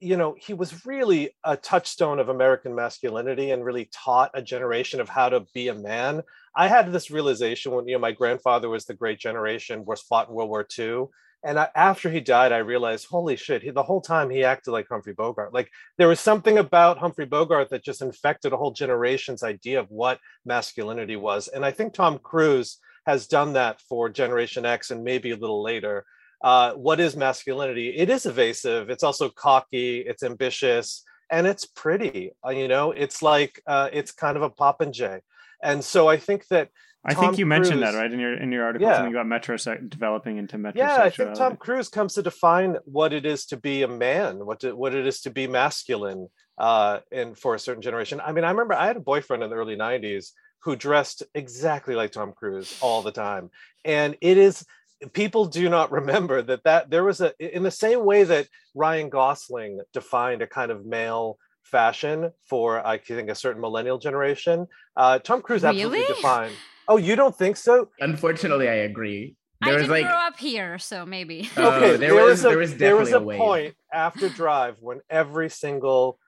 [0.00, 5.00] you know, he was really a touchstone of American masculinity and really taught a generation
[5.00, 6.22] of how to be a man.
[6.56, 10.28] I had this realization when you know my grandfather was the Great Generation, was fought
[10.28, 11.06] in World War II.
[11.45, 13.62] And I, after he died, I realized, holy shit!
[13.62, 15.53] He, the whole time he acted like Humphrey Bogart.
[15.53, 19.90] Like there was something about Humphrey Bogart that just infected a whole generation's idea of
[19.90, 21.49] what masculinity was.
[21.49, 25.62] And I think Tom Cruise has done that for Generation X and maybe a little
[25.62, 26.05] later.
[26.43, 27.90] Uh, what is masculinity?
[27.90, 28.90] It is evasive.
[28.90, 29.99] It's also cocky.
[29.99, 32.32] It's ambitious, and it's pretty.
[32.45, 35.20] Uh, you know, it's like uh, it's kind of a popinjay.
[35.62, 36.68] And so I think that
[37.05, 38.96] I Tom think you mentioned that right in your in your article Yeah.
[38.96, 39.57] something about metro
[39.88, 40.74] developing into metrosexuality.
[40.76, 44.46] yeah, I think Tom Cruise comes to define what it is to be a man,
[44.46, 46.28] what to, what it is to be masculine,
[46.59, 48.20] uh, and for a certain generation.
[48.24, 50.30] I mean, I remember I had a boyfriend in the early '90s
[50.61, 53.50] who dressed exactly like Tom Cruise all the time,
[53.84, 54.64] and it is
[55.12, 58.46] people do not remember that that there was a in the same way that
[58.76, 64.68] Ryan Gosling defined a kind of male fashion for I think a certain millennial generation.
[64.96, 66.14] Uh, Tom Cruise absolutely Really?
[66.14, 66.55] defined.
[66.88, 67.88] Oh, you don't think so?
[68.00, 69.36] Unfortunately, I agree.
[69.62, 71.48] I There was didn't like grow up here, so maybe.
[71.56, 73.74] Uh, okay, there there, was- was, a, there was there was a definitely a point
[73.92, 76.18] after Drive when every single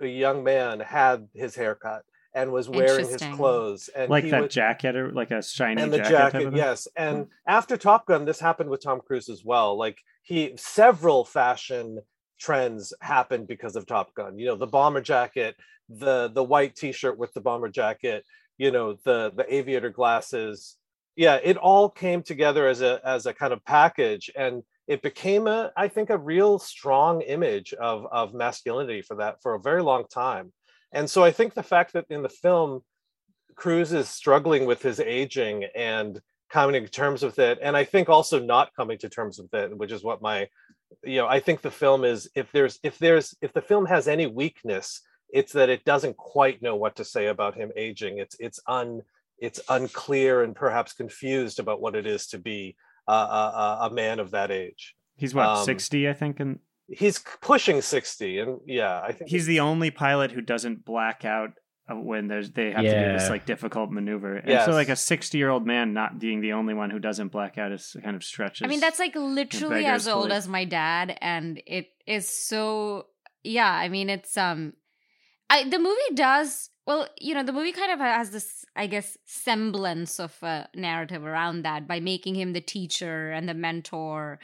[0.00, 2.02] young man had his haircut
[2.34, 5.92] and was wearing his clothes and like that would- jacket or like a shiny and
[5.92, 6.10] the jacket.
[6.12, 6.56] type jacket, of thing?
[6.56, 6.88] yes.
[6.96, 9.76] And after Top Gun, this happened with Tom Cruise as well.
[9.76, 11.98] Like he, several fashion
[12.38, 14.38] trends happened because of Top Gun.
[14.38, 15.56] You know, the bomber jacket,
[15.90, 18.24] the the white T-shirt with the bomber jacket.
[18.58, 20.76] You know, the the aviator glasses.
[21.16, 25.46] Yeah, it all came together as a as a kind of package, and it became
[25.46, 29.82] a, I think, a real strong image of of masculinity for that for a very
[29.82, 30.52] long time.
[30.92, 32.82] And so I think the fact that in the film
[33.54, 38.08] Cruise is struggling with his aging and coming to terms with it, and I think
[38.08, 40.48] also not coming to terms with it, which is what my,
[41.04, 44.08] you know, I think the film is if there's if there's if the film has
[44.08, 48.18] any weakness, it's that it doesn't quite know what to say about him aging.
[48.18, 49.02] It's it's un
[49.38, 52.76] it's unclear and perhaps confused about what it is to be
[53.06, 54.94] a, a, a man of that age.
[55.16, 56.58] He's what um, sixty, I think, and
[56.90, 61.50] He's pushing sixty, and yeah, I think he's the only pilot who doesn't black out
[61.90, 64.36] uh, when there's they have to do this like difficult maneuver.
[64.36, 64.64] And Yes.
[64.64, 67.94] so like a 60-year-old man not being the only one who doesn't black out is
[68.02, 68.64] kind of stretches.
[68.64, 70.38] I mean, that's like literally as old belief.
[70.38, 73.06] as my dad, and it is so.
[73.44, 74.72] Yeah, I mean, it's um,
[75.50, 77.06] I the movie does well.
[77.20, 81.62] You know, the movie kind of has this, I guess, semblance of a narrative around
[81.62, 84.38] that by making him the teacher and the mentor,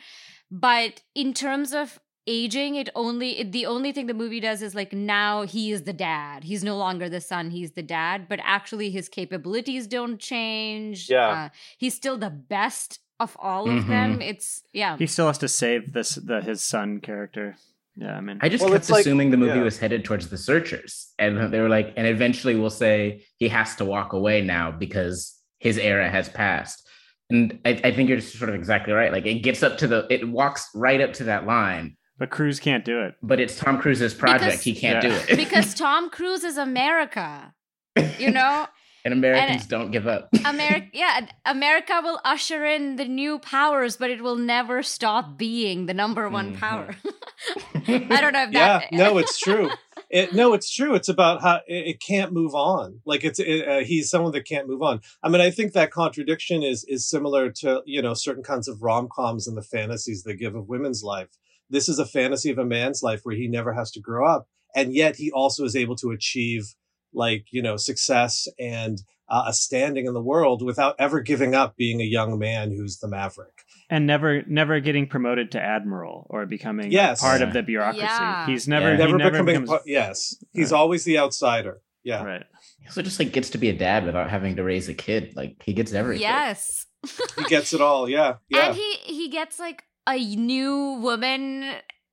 [0.50, 4.74] but in terms of aging it only it, the only thing the movie does is
[4.74, 8.40] like now he is the dad he's no longer the son he's the dad but
[8.42, 11.28] actually his capabilities don't change Yeah.
[11.28, 15.48] uh, he's still the best of all of them it's yeah he still has to
[15.48, 17.56] save this the his son character.
[17.96, 19.62] Yeah, I mean, I just Well, kept it's like- assuming the movie yeah.
[19.64, 21.12] was headed towards the searchers.
[21.18, 25.32] And they were like, and eventually we'll say he has to walk away now because
[25.60, 26.88] his era has passed.
[27.30, 29.12] And I, I think you're just sort of exactly right.
[29.12, 32.58] Like it gets up to the, it walks right up to that line, but Cruise
[32.60, 33.14] can't do it.
[33.22, 34.42] but it's Tom Cruise's project.
[34.44, 35.10] Because- he can't Yeah.
[35.26, 35.36] do it.
[35.44, 37.54] because Tom Cruise is America.
[38.18, 38.66] You know,
[39.04, 40.28] and Americans don't give up.
[40.44, 40.86] America.
[40.92, 45.94] Yeah, America will usher in the new powers, but it will never stop being the
[45.94, 46.58] number one Mhm.
[46.60, 46.96] power.
[47.86, 49.68] I don't know if yeah no it's true
[50.08, 53.68] it, no it's true it's about how it, it can't move on like it's it,
[53.68, 57.06] uh, he's someone that can't move on i mean i think that contradiction is is
[57.08, 61.02] similar to you know certain kinds of rom-coms and the fantasies they give of women's
[61.02, 61.28] life
[61.68, 64.46] this is a fantasy of a man's life where he never has to grow up
[64.74, 66.74] and yet he also is able to achieve
[67.14, 68.98] like you know success and
[69.28, 72.98] uh, a standing in the world without ever giving up being a young man who's
[72.98, 77.20] the maverick and never never getting promoted to admiral or becoming Yes.
[77.22, 78.04] part of the bureaucracy.
[78.04, 78.46] Yeah.
[78.46, 78.96] He's never Yeah.
[78.96, 80.78] he never, never becoming becomes part- yes he's Right.
[80.78, 82.44] always the outsider yeah right.
[82.90, 85.32] so just like gets to be a dad without having to raise a kid.
[85.36, 86.22] Like he gets everything.
[86.22, 86.84] Yes.
[87.38, 91.64] he gets it all yeah yeah And he he gets like a new woman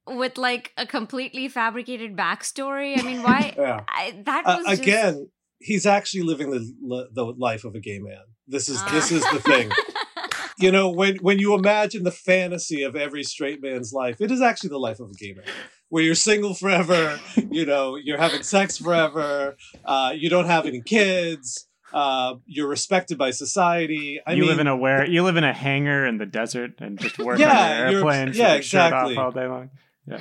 [0.07, 2.97] with like a completely fabricated backstory.
[2.97, 3.53] I mean, why?
[3.57, 5.29] yeah I, that uh, was just- again
[5.59, 8.89] he's actually living the the life of a gay man this is Ah.
[8.91, 9.69] this is the thing
[10.57, 14.41] you know when when you imagine the fantasy of every straight man's life it is
[14.41, 15.45] actually the life of a gay man
[15.89, 17.19] where you're single forever
[17.51, 23.17] you know you're having sex forever uh, you don't have any kids Uh, you're respected
[23.17, 24.17] by society.
[24.25, 26.79] I you mean, live in a where you live in a hangar in the desert
[26.79, 29.17] and just work Yeah, on your you're- airplanes yeah, with shirt exactly.
[29.17, 29.69] off all day long.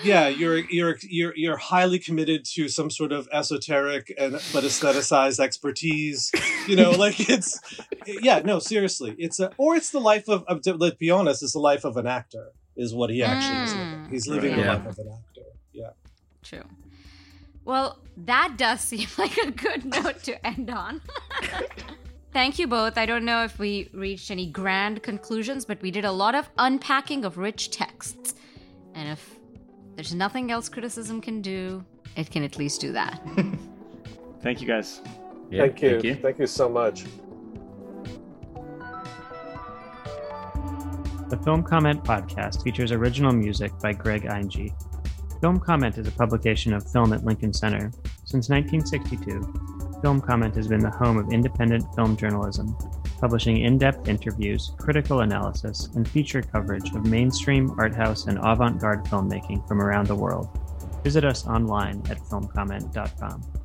[0.05, 5.41] Yeah you're you're you're you're highly committed to some sort of esoteric and but aestheticized
[5.41, 6.31] expertise
[6.69, 7.59] you know like it's
[8.07, 11.53] yeah no seriously it's a or it's the life of, of let's be honest it's
[11.55, 14.11] the life of an actor is what he actually is living Mm.
[14.11, 14.57] he's living Right.
[14.59, 14.75] the Yeah.
[14.75, 15.91] life of an actor yeah
[16.43, 16.65] True.
[17.65, 21.03] Well, that does seem like a good note to end on.
[22.33, 22.97] Thank you both.
[22.97, 26.49] I don't know if we reached any grand conclusions, but we did a lot of
[26.59, 28.35] unpacking of rich texts.
[28.95, 29.37] And if
[30.01, 31.85] there's nothing else criticism can do,
[32.17, 33.21] it can at least do that.
[34.43, 35.03] Thank you guys.
[35.51, 35.91] Yeah, thank, you.
[35.91, 36.15] Thank you.
[36.15, 37.05] Thank you so much.
[41.29, 44.73] The Film Comment podcast features original music by Greg Einge.
[45.43, 47.91] Film Comment is a publication of Film at Lincoln Center.
[48.25, 52.75] Since 1962, Film Comment has been the home of independent film journalism,
[53.21, 58.81] publishing in depth interviews, critical analysis, and feature coverage of mainstream, art house, and avant
[58.81, 60.49] garde filmmaking from around the world.
[61.05, 63.60] Visit us online at filmcomment.com.